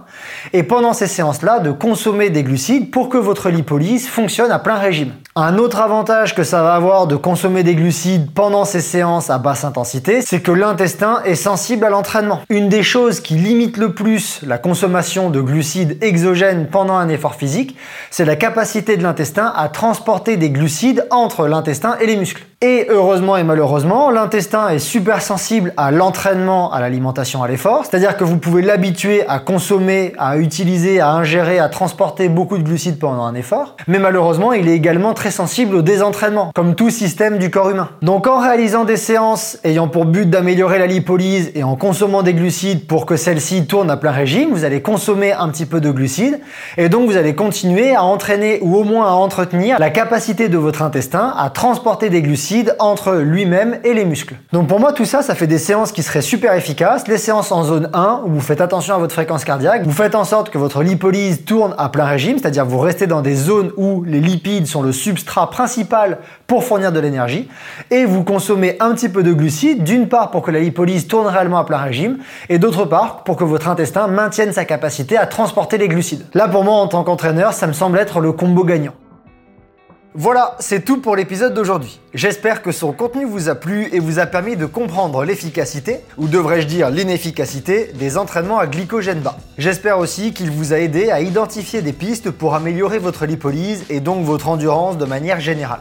Et 0.53 0.65
pendant 0.65 0.93
ces 0.93 1.07
séances-là, 1.07 1.61
de 1.61 1.71
consommer 1.71 2.31
des 2.31 2.43
glucides 2.43 2.91
pour 2.91 3.09
que 3.09 3.17
votre 3.17 3.49
lipolyse 3.49 4.09
fonctionne 4.09 4.51
à 4.51 4.59
plein 4.59 4.75
régime. 4.75 5.13
Un 5.39 5.59
autre 5.59 5.81
avantage 5.81 6.35
que 6.35 6.45
ça 6.45 6.63
va 6.63 6.73
avoir 6.73 7.07
de 7.07 7.15
consommer 7.15 7.63
des 7.63 7.75
glucides 7.75 8.31
pendant 8.31 8.65
ces 8.65 8.81
séances 8.81 9.29
à 9.29 9.37
basse 9.37 9.65
intensité, 9.65 10.23
c'est 10.23 10.41
que 10.41 10.51
l'intestin 10.51 11.21
est 11.27 11.35
sensible 11.35 11.85
à 11.85 11.91
l'entraînement. 11.91 12.41
Une 12.49 12.71
des 12.71 12.83
choses 12.83 13.21
qui 13.21 13.35
limite 13.35 13.77
le 13.77 13.93
plus 13.93 14.41
la 14.47 14.57
consommation 14.57 15.29
de 15.29 15.43
glucides 15.43 16.03
exogènes 16.03 16.69
pendant 16.69 16.97
un 16.97 17.11
effort 17.11 17.35
physique, 17.35 17.77
c'est 18.11 18.25
la 18.25 18.35
capacité 18.35 18.97
de 18.97 19.03
l'intestin 19.03 19.53
à 19.55 19.69
transporter 19.69 20.39
des 20.39 20.49
glucides 20.49 21.07
entre 21.11 21.47
l'intestin 21.49 21.99
et 22.01 22.07
les 22.07 22.17
muscles. 22.17 22.47
Et 22.63 22.87
heureusement 22.89 23.37
et 23.37 23.45
malheureusement, 23.45 24.11
l'intestin 24.11 24.71
est 24.71 24.79
super 24.79 25.21
sensible 25.21 25.75
à 25.77 25.91
l'entraînement, 25.91 26.73
à 26.73 26.81
l'alimentation, 26.81 27.43
à 27.43 27.49
l'effort. 27.49 27.85
C'est-à-dire 27.85 28.17
que 28.17 28.25
vous 28.25 28.39
pouvez 28.39 28.63
l'habituer 28.63 29.29
à 29.29 29.41
consommer, 29.41 30.15
à 30.17 30.39
utiliser, 30.39 30.99
à 31.01 31.11
ingérer, 31.11 31.59
à 31.59 31.69
transporter 31.69 32.31
beaucoup 32.31 32.57
de 32.57 32.63
glucides 32.63 32.99
pendant 32.99 33.25
un 33.25 33.35
effort. 33.35 33.77
Mais 33.89 33.99
malheureusement, 33.99 34.55
il 34.55 34.71
est 34.71 34.75
également 34.75 35.13
très 35.13 35.31
sensible 35.31 35.77
au 35.77 35.83
désentraînement, 35.83 36.51
comme 36.55 36.75
tout 36.75 36.89
système 36.89 37.37
du 37.37 37.51
corps 37.51 37.69
humain. 37.69 37.91
Donc 38.01 38.27
en 38.27 38.41
réalisant 38.41 38.85
des 38.87 38.97
séances 38.97 39.59
ayant 39.63 39.89
pour 39.89 40.07
but 40.07 40.31
d'améliorer 40.31 40.79
la 40.79 40.87
lipolyse 40.87 41.53
et 41.55 41.63
en 41.63 41.77
consommant 41.77 42.23
des 42.23 42.33
glucides 42.33 42.87
pour 42.87 43.05
que 43.05 43.17
celle-ci 43.17 43.67
tourne 43.67 43.91
à 43.91 43.99
plein 43.99 44.13
régime, 44.13 44.49
vous 44.53 44.65
allez 44.65 44.81
consommer 44.81 45.35
un 45.35 45.51
petit 45.51 45.67
peu 45.67 45.83
de 45.83 45.91
glucides 45.91 46.41
et 46.79 46.89
donc 46.89 47.07
vous 47.07 47.19
allez 47.19 47.35
continuer 47.35 47.95
à 47.95 48.03
entraîner 48.03 48.61
ou 48.63 48.77
au 48.77 48.85
moins 48.85 49.09
à 49.09 49.13
entretenir 49.13 49.79
la 49.79 49.91
capacité 49.91 50.49
de 50.49 50.57
votre 50.57 50.81
intestin 50.81 51.35
à 51.37 51.51
transporter 51.51 52.09
des 52.09 52.23
glucides 52.23 52.46
entre 52.79 53.15
lui-même 53.17 53.79
et 53.85 53.95
les 53.95 54.05
muscles. 54.05 54.37
Donc 54.53 54.69
pour 54.69 54.81
moi, 54.81 54.93
tout 54.93 55.05
ça, 55.05 55.23
ça 55.23 55.35
fait 55.35 55.47
des 55.47 55.59
séances 55.59 55.93
qui 55.93 56.03
seraient 56.03 56.23
super 56.23 56.55
efficaces. 56.55 57.09
Les 57.09 57.19
séances 57.19 57.53
en 57.53 57.65
zone 57.65 57.91
1, 57.93 58.23
où 58.25 58.31
vous 58.31 58.41
faites 58.41 58.61
attention 58.61 58.95
à 58.95 58.99
votre 58.99 59.15
fréquence 59.15 59.45
cardiaque, 59.45 59.85
vous 59.85 59.93
faites 59.93 60.15
en 60.15 60.25
sorte 60.25 60.51
que 60.51 60.59
votre 60.59 60.83
lipolyse 60.83 61.45
tourne 61.45 61.75
à 61.79 61.89
plein 61.89 62.05
régime, 62.05 62.39
c'est-à-dire 62.39 62.65
vous 62.65 62.79
restez 62.79 63.07
dans 63.07 63.23
des 63.23 63.35
zones 63.35 63.73
où 63.77 64.05
les 64.05 64.21
lipides 64.21 64.67
sont 64.67 64.83
le 64.83 64.93
substrat 64.93 65.51
principal 65.51 66.19
pour 66.47 66.65
fournir 66.65 66.93
de 66.93 67.01
l'énergie, 67.01 67.49
et 67.91 68.05
vous 68.05 68.23
consommez 68.23 68.77
un 68.81 68.95
petit 68.95 69.09
peu 69.09 69.23
de 69.23 69.33
glucides, 69.33 69.83
d'une 69.83 70.09
part 70.09 70.31
pour 70.31 70.43
que 70.43 70.51
la 70.51 70.61
lipolyse 70.61 71.09
tourne 71.09 71.27
réellement 71.27 71.59
à 71.59 71.65
plein 71.65 71.79
régime, 71.79 72.19
et 72.49 72.59
d'autre 72.59 72.85
part 72.85 73.25
pour 73.25 73.37
que 73.37 73.45
votre 73.45 73.69
intestin 73.69 74.07
maintienne 74.07 74.53
sa 74.53 74.65
capacité 74.65 75.17
à 75.17 75.27
transporter 75.27 75.79
les 75.79 75.89
glucides. 75.89 76.27
Là 76.35 76.49
pour 76.49 76.65
moi 76.65 76.75
en 76.75 76.87
tant 76.87 77.05
qu'entraîneur, 77.05 77.53
ça 77.53 77.67
me 77.67 77.73
semble 77.73 77.99
être 77.99 78.21
le 78.21 78.33
combo 78.33 78.65
gagnant. 78.65 78.93
Voilà, 80.19 80.57
c'est 80.61 80.83
tout 80.83 81.03
pour 81.03 81.15
l'épisode 81.15 81.53
d'aujourd'hui. 81.53 82.01
J'espère 82.15 82.63
que 82.63 82.73
son 82.73 82.93
contenu 82.93 83.27
vous 83.27 83.51
a 83.51 83.55
plu 83.55 83.91
et 83.93 83.99
vous 83.99 84.19
a 84.19 84.25
permis 84.25 84.57
de 84.57 84.65
comprendre 84.65 85.23
l'efficacité, 85.25 86.01
ou 86.17 86.27
devrais-je 86.27 86.67
dire 86.67 86.89
l'inefficacité, 86.89 87.93
des 87.95 88.17
entraînements 88.17 88.59
à 88.59 88.67
glycogène 88.67 89.21
bas. 89.21 89.37
J'espère 89.59 89.99
aussi 89.99 90.33
qu'il 90.33 90.51
vous 90.51 90.73
a 90.73 90.79
aidé 90.79 91.11
à 91.11 91.21
identifier 91.21 91.83
des 91.83 91.93
pistes 91.93 92.31
pour 92.31 92.55
améliorer 92.55 92.99
votre 92.99 93.27
lipolyse 93.27 93.85
et 93.91 94.01
donc 94.01 94.25
votre 94.25 94.49
endurance 94.49 94.97
de 94.97 95.05
manière 95.05 95.39
générale. 95.39 95.81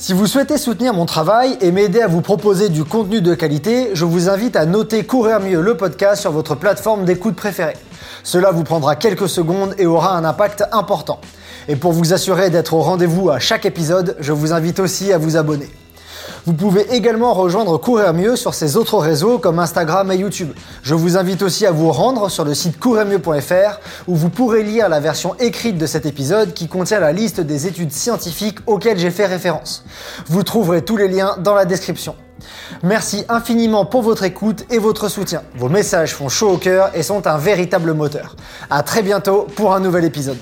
Si 0.00 0.14
vous 0.14 0.26
souhaitez 0.26 0.58
soutenir 0.58 0.92
mon 0.92 1.06
travail 1.06 1.56
et 1.60 1.70
m'aider 1.70 2.00
à 2.00 2.08
vous 2.08 2.22
proposer 2.22 2.70
du 2.70 2.82
contenu 2.82 3.20
de 3.20 3.36
qualité, 3.36 3.90
je 3.92 4.04
vous 4.04 4.28
invite 4.28 4.56
à 4.56 4.66
noter 4.66 5.04
Courir 5.04 5.38
mieux 5.38 5.60
le 5.60 5.76
podcast 5.76 6.22
sur 6.22 6.32
votre 6.32 6.56
plateforme 6.56 7.04
d'écoute 7.04 7.36
préférée. 7.36 7.76
Cela 8.24 8.50
vous 8.50 8.64
prendra 8.64 8.96
quelques 8.96 9.28
secondes 9.28 9.76
et 9.78 9.86
aura 9.86 10.16
un 10.16 10.24
impact 10.24 10.64
important. 10.72 11.20
Et 11.68 11.76
pour 11.76 11.92
vous 11.92 12.12
assurer 12.12 12.50
d'être 12.50 12.74
au 12.74 12.80
rendez-vous 12.80 13.30
à 13.30 13.38
chaque 13.38 13.66
épisode, 13.66 14.16
je 14.20 14.32
vous 14.32 14.52
invite 14.52 14.80
aussi 14.80 15.12
à 15.12 15.18
vous 15.18 15.36
abonner. 15.36 15.68
Vous 16.46 16.54
pouvez 16.54 16.94
également 16.94 17.34
rejoindre 17.34 17.76
Courir 17.76 18.14
Mieux 18.14 18.34
sur 18.34 18.54
ses 18.54 18.76
autres 18.76 18.98
réseaux 18.98 19.38
comme 19.38 19.58
Instagram 19.58 20.10
et 20.10 20.16
YouTube. 20.16 20.52
Je 20.82 20.94
vous 20.94 21.16
invite 21.16 21.42
aussi 21.42 21.66
à 21.66 21.70
vous 21.70 21.92
rendre 21.92 22.30
sur 22.30 22.44
le 22.44 22.54
site 22.54 22.78
courirmieux.fr 22.78 23.80
où 24.08 24.16
vous 24.16 24.30
pourrez 24.30 24.62
lire 24.62 24.88
la 24.88 25.00
version 25.00 25.34
écrite 25.38 25.76
de 25.76 25.86
cet 25.86 26.06
épisode 26.06 26.54
qui 26.54 26.66
contient 26.66 27.00
la 27.00 27.12
liste 27.12 27.40
des 27.40 27.66
études 27.66 27.92
scientifiques 27.92 28.58
auxquelles 28.66 28.98
j'ai 28.98 29.10
fait 29.10 29.26
référence. 29.26 29.84
Vous 30.26 30.42
trouverez 30.42 30.82
tous 30.82 30.96
les 30.96 31.08
liens 31.08 31.36
dans 31.38 31.54
la 31.54 31.66
description. 31.66 32.14
Merci 32.82 33.24
infiniment 33.28 33.84
pour 33.84 34.00
votre 34.02 34.22
écoute 34.22 34.64
et 34.70 34.78
votre 34.78 35.08
soutien. 35.08 35.42
Vos 35.56 35.68
messages 35.68 36.14
font 36.14 36.30
chaud 36.30 36.50
au 36.50 36.56
cœur 36.56 36.90
et 36.94 37.02
sont 37.02 37.26
un 37.26 37.36
véritable 37.36 37.92
moteur. 37.92 38.36
À 38.70 38.82
très 38.82 39.02
bientôt 39.02 39.46
pour 39.56 39.74
un 39.74 39.80
nouvel 39.80 40.04
épisode. 40.04 40.38